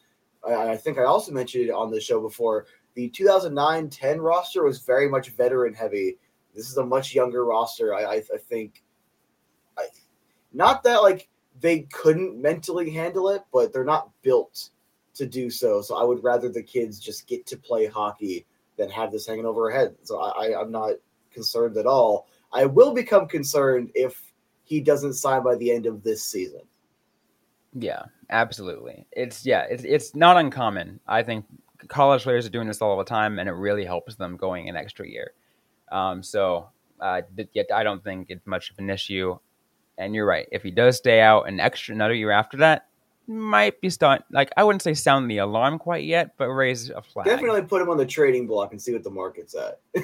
I, 0.46 0.70
I 0.70 0.76
think 0.76 0.98
I 0.98 1.04
also 1.04 1.32
mentioned 1.32 1.64
it 1.64 1.72
on 1.72 1.90
the 1.90 2.00
show 2.00 2.20
before. 2.20 2.66
The 2.94 3.10
2009-10 3.10 4.20
roster 4.20 4.64
was 4.64 4.80
very 4.80 5.08
much 5.08 5.30
veteran 5.30 5.74
heavy. 5.74 6.16
This 6.54 6.68
is 6.70 6.76
a 6.78 6.86
much 6.86 7.14
younger 7.14 7.44
roster. 7.44 7.94
I, 7.94 8.02
I, 8.02 8.14
I 8.16 8.38
think, 8.38 8.82
I, 8.82 8.87
not 10.52 10.82
that 10.84 11.02
like 11.02 11.28
they 11.60 11.80
couldn't 11.92 12.40
mentally 12.40 12.90
handle 12.90 13.28
it, 13.30 13.42
but 13.52 13.72
they're 13.72 13.84
not 13.84 14.10
built 14.22 14.70
to 15.14 15.26
do 15.26 15.50
so. 15.50 15.82
So 15.82 15.96
I 15.96 16.04
would 16.04 16.22
rather 16.22 16.48
the 16.48 16.62
kids 16.62 16.98
just 16.98 17.26
get 17.26 17.46
to 17.46 17.56
play 17.56 17.86
hockey 17.86 18.46
than 18.76 18.88
have 18.90 19.10
this 19.10 19.26
hanging 19.26 19.46
over 19.46 19.70
our 19.70 19.76
head. 19.76 19.96
So 20.02 20.20
I, 20.20 20.46
I, 20.46 20.60
I'm 20.60 20.70
not 20.70 20.92
concerned 21.32 21.76
at 21.76 21.86
all. 21.86 22.28
I 22.52 22.64
will 22.64 22.94
become 22.94 23.26
concerned 23.26 23.90
if 23.94 24.22
he 24.64 24.80
doesn't 24.80 25.14
sign 25.14 25.42
by 25.42 25.56
the 25.56 25.70
end 25.70 25.86
of 25.86 26.02
this 26.02 26.24
season. 26.24 26.60
Yeah, 27.74 28.04
absolutely. 28.30 29.06
It's 29.12 29.44
yeah, 29.44 29.66
it's 29.68 29.84
it's 29.84 30.14
not 30.14 30.36
uncommon. 30.36 31.00
I 31.06 31.22
think 31.22 31.44
college 31.88 32.22
players 32.22 32.46
are 32.46 32.50
doing 32.50 32.66
this 32.66 32.80
all 32.80 32.96
the 32.96 33.04
time, 33.04 33.38
and 33.38 33.48
it 33.48 33.52
really 33.52 33.84
helps 33.84 34.14
them 34.14 34.36
going 34.36 34.68
an 34.68 34.76
extra 34.76 35.06
year. 35.06 35.32
Um, 35.90 36.22
so, 36.22 36.70
uh, 37.00 37.22
yet 37.52 37.66
I 37.74 37.82
don't 37.82 38.02
think 38.02 38.26
it's 38.30 38.46
much 38.46 38.70
of 38.70 38.78
an 38.78 38.90
issue. 38.90 39.38
And 39.98 40.14
you're 40.14 40.26
right. 40.26 40.48
If 40.52 40.62
he 40.62 40.70
does 40.70 40.96
stay 40.96 41.20
out 41.20 41.48
an 41.48 41.60
extra 41.60 41.94
another 41.94 42.14
year 42.14 42.30
after 42.30 42.58
that, 42.58 42.88
might 43.28 43.80
be 43.82 43.90
start 43.90 44.24
like 44.30 44.50
I 44.56 44.64
wouldn't 44.64 44.82
say 44.82 44.94
sound 44.94 45.30
the 45.30 45.38
alarm 45.38 45.78
quite 45.78 46.04
yet, 46.04 46.36
but 46.38 46.48
raise 46.48 46.88
a 46.90 47.02
flag. 47.02 47.26
Definitely 47.26 47.62
put 47.62 47.82
him 47.82 47.90
on 47.90 47.98
the 47.98 48.06
trading 48.06 48.46
block 48.46 48.72
and 48.72 48.80
see 48.80 48.92
what 48.92 49.04
the 49.04 49.10
market's 49.10 49.54
at. 49.54 49.80
yeah. 49.94 50.02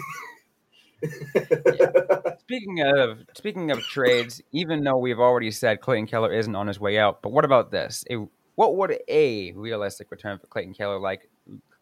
Speaking 2.40 2.82
of 2.82 3.18
speaking 3.34 3.70
of 3.70 3.80
trades, 3.80 4.42
even 4.52 4.84
though 4.84 4.98
we've 4.98 5.18
already 5.18 5.50
said 5.50 5.80
Clayton 5.80 6.06
Keller 6.06 6.32
isn't 6.32 6.54
on 6.54 6.66
his 6.66 6.78
way 6.78 6.98
out, 6.98 7.22
but 7.22 7.32
what 7.32 7.44
about 7.44 7.70
this? 7.70 8.04
A, 8.10 8.26
what 8.54 8.76
would 8.76 8.98
a 9.08 9.52
realistic 9.52 10.10
return 10.10 10.38
for 10.38 10.46
Clayton 10.46 10.74
Keller 10.74 10.98
like 10.98 11.28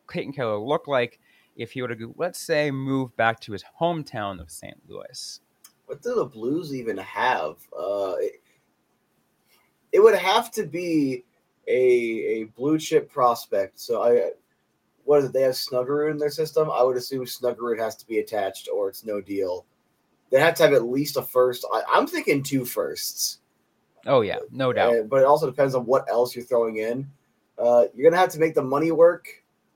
Clayton 0.07 0.33
Keller 0.33 0.59
look 0.59 0.87
like 0.87 1.18
if 1.57 1.72
he 1.72 1.83
were 1.83 1.88
to 1.88 2.14
let's 2.16 2.38
say 2.38 2.70
move 2.70 3.16
back 3.16 3.40
to 3.40 3.53
his 3.53 3.64
hometown 3.81 4.40
of 4.40 4.51
St. 4.51 4.77
Louis? 4.88 5.40
What 5.87 6.03
do 6.03 6.14
the 6.14 6.25
Blues 6.25 6.75
even 6.75 6.97
have? 6.99 7.57
Uh, 7.77 8.14
it, 8.18 8.40
it 9.92 10.01
would 10.01 10.14
have 10.14 10.51
to 10.53 10.64
be 10.64 11.25
a 11.68 11.73
a 11.73 12.45
blue 12.57 12.79
chip 12.79 13.11
prospect. 13.11 13.79
So 13.79 14.03
I 14.03 14.31
what 15.05 15.18
is 15.18 15.25
it? 15.27 15.33
They 15.33 15.42
have 15.42 15.53
Snuggerud 15.53 16.11
in 16.11 16.18
their 16.18 16.31
system. 16.31 16.71
I 16.71 16.83
would 16.83 16.97
assume 16.97 17.25
Snuggerud 17.25 17.79
has 17.79 17.97
to 17.97 18.07
be 18.07 18.18
attached, 18.18 18.68
or 18.73 18.88
it's 18.88 19.05
no 19.05 19.21
deal. 19.21 19.66
They 20.31 20.40
have 20.40 20.55
to 20.55 20.62
have 20.62 20.73
at 20.73 20.85
least 20.85 21.16
a 21.16 21.23
first. 21.23 21.66
I, 21.73 21.99
am 21.99 22.07
thinking 22.07 22.42
two 22.42 22.64
firsts. 22.64 23.40
Oh 24.07 24.23
yeah, 24.23 24.38
no 24.51 24.73
doubt. 24.73 24.95
Uh, 24.95 25.03
but 25.03 25.21
it 25.21 25.27
also 25.27 25.47
depends 25.47 25.75
on 25.75 25.85
what 25.87 26.09
else 26.09 26.35
you're 26.35 26.45
throwing 26.45 26.79
in. 26.79 27.09
Uh, 27.59 27.85
you're 27.95 28.09
gonna 28.09 28.21
have 28.21 28.33
to 28.33 28.40
make 28.40 28.55
the 28.55 28.62
money 28.62 28.92
work. 28.92 29.27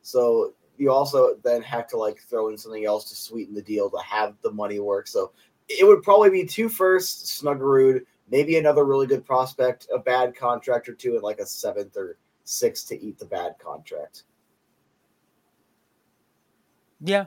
So 0.03 0.55
you 0.79 0.90
also 0.90 1.37
then 1.42 1.62
have 1.62 1.87
to 1.88 1.97
like 1.97 2.21
throw 2.21 2.49
in 2.49 2.59
something 2.59 2.85
else 2.85 3.09
to 3.11 3.16
sweeten 3.16 3.55
the 3.55 3.62
deal 3.62 3.90
to 3.90 3.99
have 3.99 4.35
the 4.42 4.51
money 4.51 4.79
work. 4.79 5.07
So 5.07 5.33
it 5.68 5.87
would 5.87 6.02
probably 6.02 6.31
be 6.31 6.44
two 6.44 6.68
firsts, 6.68 7.40
Snuggerud, 7.42 8.02
maybe 8.31 8.59
another 8.59 8.85
really 8.85 9.07
good 9.07 9.24
prospect, 9.24 9.88
a 9.92 9.98
bad 9.98 10.35
contract 10.35 10.88
or 10.88 10.94
two, 10.94 11.14
and 11.14 11.22
like 11.22 11.38
a 11.38 11.46
seventh 11.46 11.96
or 11.96 12.18
sixth 12.44 12.88
to 12.88 13.00
eat 13.02 13.18
the 13.18 13.24
bad 13.24 13.55
contract. 13.59 14.24
Yeah, 17.00 17.26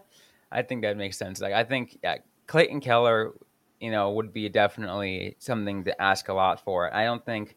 I 0.51 0.61
think 0.61 0.81
that 0.81 0.97
makes 0.97 1.17
sense. 1.17 1.41
Like 1.41 1.53
I 1.53 1.63
think 1.63 1.99
yeah, 2.03 2.17
Clayton 2.47 2.81
Keller, 2.81 3.33
you 3.79 3.91
know, 3.91 4.11
would 4.11 4.33
be 4.33 4.49
definitely 4.49 5.35
something 5.39 5.83
to 5.83 6.01
ask 6.01 6.29
a 6.29 6.33
lot 6.33 6.63
for. 6.63 6.93
I 6.93 7.03
don't 7.05 7.23
think, 7.25 7.55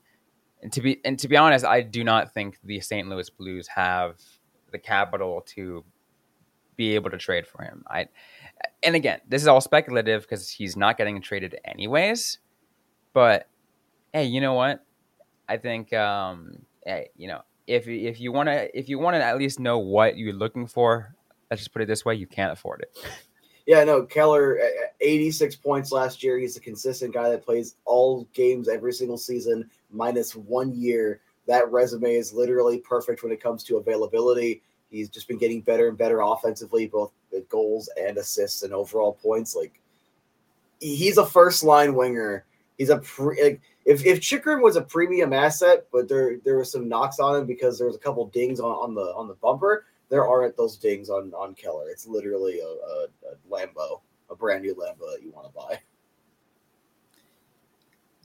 and 0.63 0.73
to 0.73 0.83
be 0.83 1.01
and 1.05 1.19
to 1.19 1.29
be 1.29 1.37
honest, 1.37 1.65
I 1.65 1.81
do 1.81 2.05
not 2.05 2.35
think 2.35 2.59
the 2.65 2.81
St. 2.81 3.09
Louis 3.09 3.31
Blues 3.31 3.67
have 3.69 4.21
the 4.71 4.79
capital 4.79 5.43
to 5.55 5.85
be 6.77 6.95
able 6.95 7.11
to 7.11 7.19
trade 7.19 7.47
for 7.47 7.63
him. 7.63 7.85
I, 7.87 8.07
and 8.83 8.95
again, 8.95 9.21
this 9.29 9.43
is 9.43 9.49
all 9.49 9.61
speculative 9.61 10.23
because 10.23 10.49
he's 10.49 10.77
not 10.77 10.99
getting 10.99 11.21
traded 11.21 11.59
anyways. 11.65 12.39
But 13.13 13.49
hey, 14.13 14.25
you 14.25 14.41
know 14.41 14.55
what? 14.55 14.85
I 15.49 15.57
think 15.57 15.93
um, 15.93 16.59
hey, 16.85 17.11
you 17.17 17.29
know, 17.29 17.43
if 17.67 17.87
if 17.87 18.21
you 18.21 18.33
want 18.33 18.49
to 18.49 18.79
if 18.79 18.89
you 18.89 18.99
want 18.99 19.17
to 19.17 19.25
at 19.25 19.39
least 19.39 19.61
know 19.61 19.79
what 19.79 20.17
you're 20.17 20.33
looking 20.33 20.67
for 20.67 21.15
let's 21.53 21.61
just 21.61 21.73
put 21.75 21.83
it 21.83 21.89
this 21.89 22.05
way: 22.05 22.15
you 22.15 22.27
can't 22.27 22.51
afford 22.51 22.81
it. 22.81 22.97
Yeah, 23.65 23.85
no, 23.85 24.03
Keller, 24.03 24.59
86 25.01 25.55
points 25.55 25.93
last 25.93 26.21
year. 26.21 26.37
He's 26.37 26.57
a 26.57 26.61
consistent 26.61 27.15
guy 27.15 27.31
that 27.31 27.45
plays 27.45 27.77
all 27.85 28.27
games 28.35 28.69
every 28.69 28.93
single 28.93 29.17
season, 29.17 29.71
minus 29.89 30.35
one 30.35 30.75
year. 30.75 31.21
That 31.47 31.71
resume 31.71 32.17
is 32.17 32.33
literally 32.33 32.79
perfect 32.79 33.23
when 33.23 33.31
it 33.31 33.41
comes 33.41 33.63
to 33.65 33.77
availability. 33.77 34.63
He's 34.91 35.09
just 35.09 35.29
been 35.29 35.39
getting 35.39 35.61
better 35.61 35.87
and 35.87 35.97
better 35.97 36.23
offensively, 36.23 36.89
both 36.89 37.13
goals 37.41 37.89
and 38.01 38.19
assists 38.19 38.63
and 38.63 38.73
overall 38.73 39.13
points. 39.15 39.57
Like, 39.57 39.81
he's 40.81 41.19
a 41.19 41.27
first 41.27 41.65
line 41.65 41.95
winger. 41.95 42.45
He's 42.79 42.91
a 42.91 42.99
pre, 42.99 43.43
like, 43.43 43.61
if 43.85 44.05
if 44.05 44.21
Chychrun 44.21 44.63
was 44.63 44.77
a 44.77 44.83
premium 44.83 45.33
asset, 45.33 45.87
but 45.93 46.09
there 46.09 46.39
there 46.45 46.59
was 46.59 46.71
some 46.71 46.89
knocks 46.89 47.19
on 47.19 47.41
him 47.41 47.47
because 47.47 47.79
there 47.79 47.87
was 47.87 47.97
a 47.97 48.01
couple 48.01 48.27
dings 48.27 48.61
on, 48.61 48.71
on 48.71 48.95
the 48.95 49.15
on 49.17 49.29
the 49.29 49.35
bumper 49.35 49.87
there 50.13 50.29
aren't 50.29 50.55
those 50.59 50.77
dings 50.77 51.09
on 51.09 51.33
on 51.33 51.55
Keller. 51.55 51.89
It's 51.89 52.07
literally 52.07 52.61
a, 52.61 52.67
a, 52.67 53.07
a 53.33 53.51
Lambo, 53.51 54.03
a 54.31 54.37
brand 54.37 54.63
new 54.63 54.75
Lambo 54.75 55.11
that 55.11 55.23
you 55.23 55.31
want 55.31 55.47
to 55.47 55.53
buy. 55.55 55.81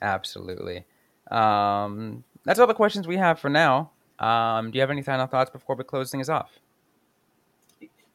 Absolutely. 0.01 0.83
Um, 1.31 2.25
that's 2.43 2.59
all 2.59 2.67
the 2.67 2.73
questions 2.73 3.07
we 3.07 3.15
have 3.15 3.39
for 3.39 3.49
now. 3.49 3.91
Um, 4.19 4.69
do 4.69 4.77
you 4.77 4.81
have 4.81 4.91
any 4.91 5.01
final 5.01 5.27
thoughts 5.27 5.49
before 5.49 5.77
we 5.77 5.85
close 5.85 6.11
things 6.11 6.29
off? 6.29 6.59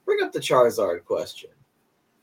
Bring 0.04 0.22
up 0.22 0.32
the 0.32 0.40
Charizard 0.40 1.04
question. 1.04 1.50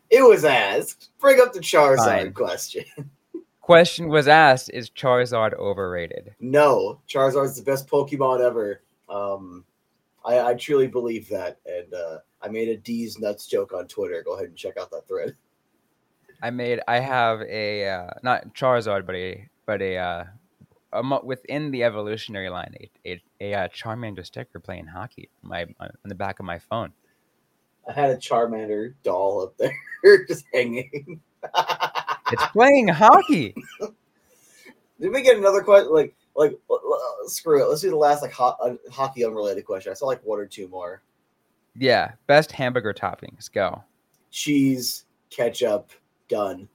It 0.09 0.23
was 0.23 0.43
asked. 0.43 1.09
Bring 1.19 1.39
up 1.39 1.53
the 1.53 1.59
Charizard 1.59 1.97
Fine. 1.97 2.33
question. 2.33 2.85
question 3.61 4.09
was 4.09 4.27
asked: 4.27 4.71
Is 4.73 4.89
Charizard 4.89 5.53
overrated? 5.53 6.33
No, 6.39 6.99
Charizard's 7.07 7.55
the 7.55 7.63
best 7.63 7.87
Pokemon 7.87 8.41
ever. 8.41 8.81
Um, 9.07 9.65
I, 10.25 10.39
I 10.39 10.53
truly 10.55 10.87
believe 10.87 11.29
that, 11.29 11.59
and 11.65 11.93
uh, 11.93 12.17
I 12.41 12.49
made 12.49 12.69
a 12.69 12.77
D's 12.77 13.19
nuts 13.19 13.45
joke 13.45 13.73
on 13.73 13.87
Twitter. 13.87 14.23
Go 14.23 14.33
ahead 14.33 14.47
and 14.47 14.57
check 14.57 14.77
out 14.77 14.91
that 14.91 15.07
thread. 15.07 15.35
I 16.41 16.49
made. 16.49 16.79
I 16.87 16.99
have 16.99 17.41
a 17.41 17.87
uh, 17.87 18.09
not 18.23 18.55
Charizard, 18.55 19.05
but 19.05 19.15
a 19.15 19.47
but 19.65 19.81
a, 19.81 19.97
uh, 19.97 20.23
a 20.93 21.23
within 21.23 21.69
the 21.69 21.83
evolutionary 21.83 22.49
line, 22.49 22.73
a 22.79 22.89
a, 23.05 23.21
a, 23.41 23.51
a 23.51 23.53
uh, 23.53 23.67
Charmander 23.67 24.25
sticker 24.25 24.59
playing 24.59 24.87
hockey 24.87 25.29
my 25.43 25.65
on 25.79 25.91
the 26.05 26.15
back 26.15 26.39
of 26.39 26.45
my 26.45 26.57
phone. 26.57 26.93
I 27.89 27.91
had 27.93 28.11
a 28.11 28.17
Charmander 28.17 28.93
doll 29.03 29.41
up 29.41 29.57
there 29.57 30.25
just 30.27 30.45
hanging. 30.53 31.19
it's 32.31 32.45
playing 32.51 32.87
hockey. 32.87 33.55
Did 35.01 35.11
we 35.11 35.21
get 35.23 35.37
another 35.37 35.61
question? 35.61 35.91
Like, 35.91 36.13
like 36.35 36.59
screw 37.25 37.63
it. 37.63 37.67
Let's 37.67 37.81
do 37.81 37.89
the 37.89 37.95
last 37.95 38.21
like 38.21 38.31
ho- 38.31 38.55
uh, 38.61 38.75
hockey 38.91 39.25
unrelated 39.25 39.65
question. 39.65 39.91
I 39.91 39.95
saw 39.95 40.05
like 40.05 40.23
one 40.23 40.39
or 40.39 40.45
two 40.45 40.67
more. 40.67 41.01
Yeah, 41.75 42.11
best 42.27 42.51
hamburger 42.51 42.93
toppings. 42.93 43.51
Go. 43.51 43.83
Cheese, 44.29 45.05
ketchup, 45.31 45.91
done. 46.27 46.67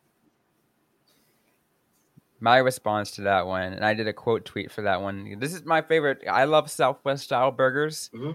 My 2.40 2.58
response 2.58 3.12
to 3.12 3.22
that 3.22 3.46
one, 3.46 3.72
and 3.72 3.84
I 3.84 3.94
did 3.94 4.08
a 4.08 4.12
quote 4.12 4.44
tweet 4.44 4.72
for 4.72 4.82
that 4.82 5.00
one. 5.00 5.36
This 5.38 5.54
is 5.54 5.64
my 5.64 5.80
favorite. 5.80 6.22
I 6.28 6.44
love 6.44 6.70
Southwest 6.70 7.24
style 7.24 7.52
burgers. 7.52 8.10
Mm-hmm. 8.12 8.32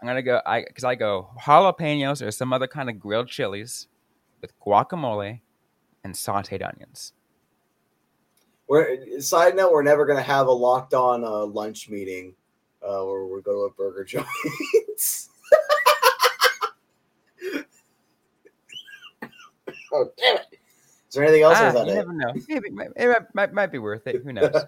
I'm 0.00 0.06
gonna 0.06 0.22
go. 0.22 0.40
I 0.46 0.64
because 0.64 0.84
I 0.84 0.94
go 0.94 1.30
jalapenos 1.40 2.24
or 2.24 2.30
some 2.30 2.52
other 2.52 2.68
kind 2.68 2.88
of 2.88 3.00
grilled 3.00 3.28
chilies 3.28 3.88
with 4.40 4.58
guacamole 4.60 5.40
and 6.04 6.14
sautéed 6.14 6.66
onions. 6.66 7.12
We're 8.68 9.20
side 9.20 9.56
note, 9.56 9.72
we're 9.72 9.82
never 9.82 10.06
gonna 10.06 10.22
have 10.22 10.46
a 10.46 10.52
locked 10.52 10.94
on 10.94 11.24
uh, 11.24 11.46
lunch 11.46 11.88
meeting 11.88 12.34
uh, 12.82 13.02
where 13.04 13.26
we 13.26 13.42
go 13.42 13.52
to 13.52 13.60
a 13.60 13.70
burger 13.70 14.04
joint. 14.04 14.26
oh 19.92 20.10
damn 20.16 20.36
it! 20.36 20.46
Is 21.08 21.14
there 21.14 21.24
anything 21.24 21.42
else? 21.42 21.56
Ah, 21.58 21.72
you 21.72 21.90
it? 21.90 21.94
never 21.94 22.12
know. 22.12 22.32
Maybe 22.48 22.68
it 22.68 22.74
might, 22.74 23.34
might, 23.34 23.52
might 23.54 23.72
be 23.72 23.78
worth 23.78 24.06
it. 24.06 24.22
Who 24.22 24.32
knows? 24.32 24.54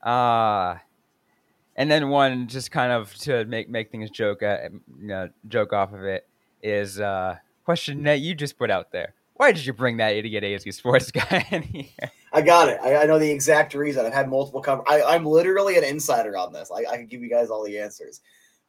uh 0.02 0.76
and 1.76 1.90
then 1.90 2.08
one 2.08 2.46
just 2.46 2.70
kind 2.70 2.92
of 2.92 3.14
to 3.14 3.44
make 3.46 3.68
make 3.68 3.90
things 3.90 4.10
joke 4.10 4.42
uh, 4.42 4.58
you 5.00 5.06
know, 5.06 5.28
joke 5.48 5.72
off 5.72 5.92
of 5.92 6.02
it 6.02 6.26
is 6.62 7.00
uh 7.00 7.36
question 7.64 8.02
that 8.04 8.20
you 8.20 8.34
just 8.34 8.58
put 8.58 8.70
out 8.70 8.92
there 8.92 9.14
why 9.34 9.50
did 9.50 9.66
you 9.66 9.72
bring 9.72 9.96
that 9.96 10.14
idiot 10.14 10.44
ASU 10.44 10.72
sports 10.72 11.10
guy 11.10 11.46
in 11.50 11.62
here? 11.62 12.10
I 12.32 12.40
got 12.40 12.68
it. 12.68 12.78
I, 12.82 13.02
I 13.02 13.06
know 13.06 13.18
the 13.18 13.30
exact 13.30 13.74
reason. 13.74 14.06
I've 14.06 14.14
had 14.14 14.28
multiple 14.28 14.62
com- 14.62 14.82
I, 14.86 15.02
I'm 15.02 15.24
literally 15.24 15.76
an 15.76 15.84
insider 15.84 16.36
on 16.36 16.52
this. 16.52 16.70
I, 16.70 16.90
I 16.90 16.96
can 16.96 17.06
give 17.06 17.22
you 17.22 17.28
guys 17.28 17.50
all 17.50 17.64
the 17.64 17.78
answers. 17.78 18.20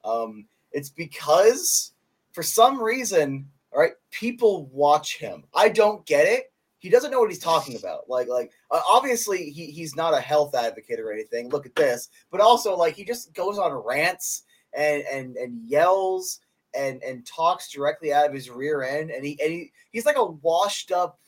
Um, 0.03 0.45
it's 0.71 0.89
because 0.89 1.93
for 2.33 2.43
some 2.43 2.81
reason, 2.81 3.47
all 3.71 3.79
right, 3.79 3.93
people 4.11 4.69
watch 4.71 5.17
him. 5.17 5.43
I 5.53 5.69
don't 5.69 6.05
get 6.05 6.25
it. 6.27 6.51
He 6.85 6.91
doesn't 6.91 7.09
know 7.09 7.19
what 7.19 7.31
he's 7.31 7.39
talking 7.39 7.75
about. 7.75 8.07
Like, 8.07 8.27
like 8.27 8.51
uh, 8.69 8.79
obviously 8.87 9.49
he 9.49 9.71
he's 9.71 9.95
not 9.95 10.13
a 10.13 10.19
health 10.19 10.53
advocate 10.53 10.99
or 10.99 11.11
anything. 11.11 11.49
Look 11.49 11.65
at 11.65 11.73
this, 11.73 12.09
but 12.29 12.41
also 12.41 12.77
like 12.77 12.95
he 12.95 13.03
just 13.03 13.33
goes 13.33 13.57
on 13.57 13.71
rants 13.73 14.43
and 14.77 15.03
and 15.11 15.35
and 15.35 15.67
yells 15.67 16.41
and 16.75 17.01
and 17.01 17.25
talks 17.25 17.71
directly 17.71 18.13
out 18.13 18.27
of 18.27 18.33
his 18.33 18.51
rear 18.51 18.83
end, 18.83 19.09
and 19.09 19.25
he 19.25 19.35
and 19.41 19.51
he 19.51 19.71
he's 19.93 20.05
like 20.05 20.17
a 20.17 20.25
washed 20.25 20.91
up 20.91 21.19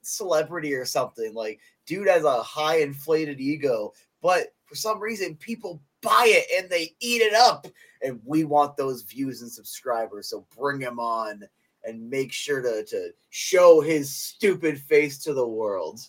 celebrity 0.00 0.72
or 0.72 0.86
something. 0.86 1.34
Like, 1.34 1.60
dude 1.84 2.08
has 2.08 2.24
a 2.24 2.42
high 2.42 2.78
inflated 2.78 3.42
ego, 3.42 3.92
but 4.22 4.54
for 4.64 4.74
some 4.74 5.00
reason 5.00 5.36
people 5.36 5.82
buy 6.00 6.24
it 6.28 6.46
and 6.58 6.70
they 6.70 6.94
eat 7.00 7.20
it 7.20 7.34
up, 7.34 7.66
and 8.00 8.18
we 8.24 8.44
want 8.44 8.78
those 8.78 9.02
views 9.02 9.42
and 9.42 9.52
subscribers. 9.52 10.28
So 10.28 10.46
bring 10.56 10.80
him 10.80 10.98
on 10.98 11.42
and 11.84 12.08
make 12.08 12.32
sure 12.32 12.62
to 12.62 12.84
to 12.84 13.10
show 13.30 13.80
his 13.80 14.14
stupid 14.14 14.78
face 14.78 15.18
to 15.24 15.34
the 15.34 15.46
world. 15.46 16.00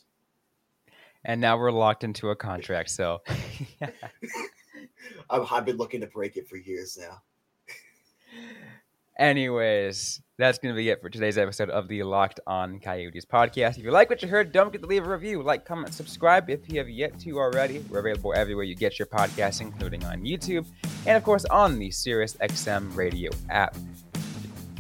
And 1.26 1.40
now 1.40 1.58
we're 1.58 1.72
locked 1.72 2.04
into 2.04 2.30
a 2.30 2.36
contract. 2.36 2.90
So 2.90 3.22
I've, 5.30 5.52
I've 5.52 5.66
been 5.66 5.78
looking 5.78 6.02
to 6.02 6.08
break 6.08 6.38
it 6.38 6.48
for 6.48 6.58
years 6.58 6.98
now. 7.00 7.22
Anyways, 9.20 10.22
that's 10.40 10.58
going 10.58 10.74
to 10.74 10.78
be 10.78 10.90
it 10.90 11.00
for 11.00 11.08
today's 11.08 11.38
episode 11.38 11.70
of 11.70 11.88
the 11.88 12.02
Locked 12.02 12.40
On 12.48 12.80
Coyotes 12.80 13.26
podcast. 13.26 13.78
If 13.78 13.84
you 13.84 13.92
like 13.92 14.10
what 14.10 14.24
you 14.24 14.28
heard, 14.28 14.52
don't 14.52 14.68
forget 14.68 14.82
to 14.82 14.88
leave 14.88 15.06
a 15.06 15.10
review, 15.10 15.44
like, 15.44 15.66
comment, 15.66 15.94
subscribe 15.94 16.50
if 16.50 16.68
you 16.68 16.80
have 16.80 16.90
yet 16.90 17.20
to 17.20 17.38
already. 17.38 17.86
We're 17.90 18.00
available 18.00 18.34
everywhere 18.36 18.64
you 18.64 18.76
get 18.76 18.98
your 18.98 19.06
podcasts, 19.06 19.62
including 19.62 20.04
on 20.06 20.24
YouTube 20.24 20.66
and, 21.06 21.16
of 21.16 21.24
course, 21.24 21.46
on 21.46 21.78
the 21.78 21.90
SiriusXM 21.90 22.96
radio 22.96 23.30
app. 23.52 23.76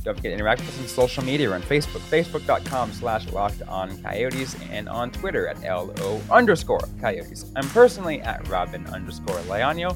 Don't 0.03 0.15
forget 0.15 0.31
to 0.31 0.33
interact 0.33 0.61
with 0.61 0.69
us 0.69 0.79
on 0.79 0.87
social 0.87 1.23
media. 1.23 1.47
We're 1.49 1.55
on 1.55 1.61
Facebook, 1.61 2.01
facebook.com 2.09 2.91
slash 2.91 3.31
locked 3.31 3.61
on 3.63 3.97
coyotes, 4.03 4.55
and 4.69 4.89
on 4.89 5.11
Twitter 5.11 5.47
at 5.47 5.61
LO 5.61 6.19
underscore 6.29 6.81
coyotes. 6.99 7.45
I'm 7.55 7.67
personally 7.69 8.21
at 8.21 8.47
Robyn 8.49 8.85
underscore 8.87 9.37
Leaño. 9.47 9.95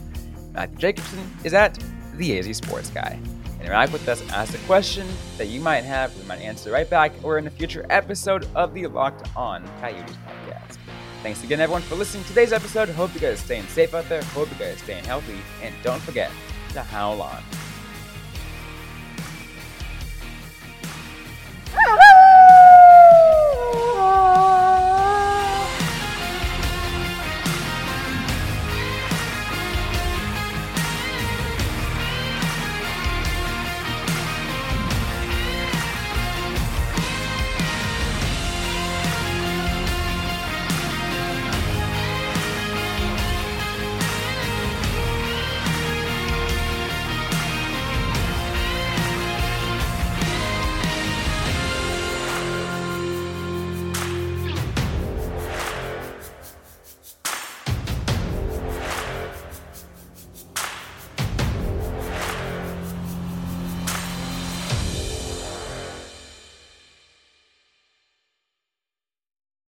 Matthew 0.53 0.77
Jacobson 0.77 1.19
is 1.43 1.53
at 1.53 1.77
the 2.15 2.39
AZ 2.39 2.55
Sports 2.55 2.89
Guy. 2.89 3.19
Interact 3.59 3.91
with 3.91 4.07
us, 4.07 4.21
ask 4.29 4.53
a 4.53 4.65
question 4.65 5.05
that 5.37 5.47
you 5.47 5.59
might 5.59 5.83
have. 5.83 6.15
We 6.17 6.25
might 6.25 6.41
answer 6.41 6.71
right 6.71 6.89
back 6.89 7.11
or 7.23 7.37
in 7.37 7.47
a 7.47 7.49
future 7.49 7.85
episode 7.89 8.47
of 8.55 8.73
the 8.73 8.87
Locked 8.87 9.35
On 9.35 9.67
Coyotes 9.81 10.15
podcast. 10.25 10.77
Thanks 11.21 11.43
again, 11.43 11.59
everyone, 11.59 11.81
for 11.81 11.95
listening 11.95 12.23
to 12.23 12.29
today's 12.29 12.53
episode. 12.53 12.87
Hope 12.89 13.13
you 13.13 13.19
guys 13.19 13.33
are 13.33 13.43
staying 13.43 13.67
safe 13.67 13.93
out 13.93 14.07
there. 14.07 14.23
Hope 14.23 14.49
you 14.49 14.55
guys 14.55 14.75
are 14.75 14.83
staying 14.83 15.03
healthy. 15.03 15.37
And 15.61 15.75
don't 15.83 16.01
forget 16.01 16.31
to 16.73 16.81
howl 16.81 17.21
on. 17.21 17.43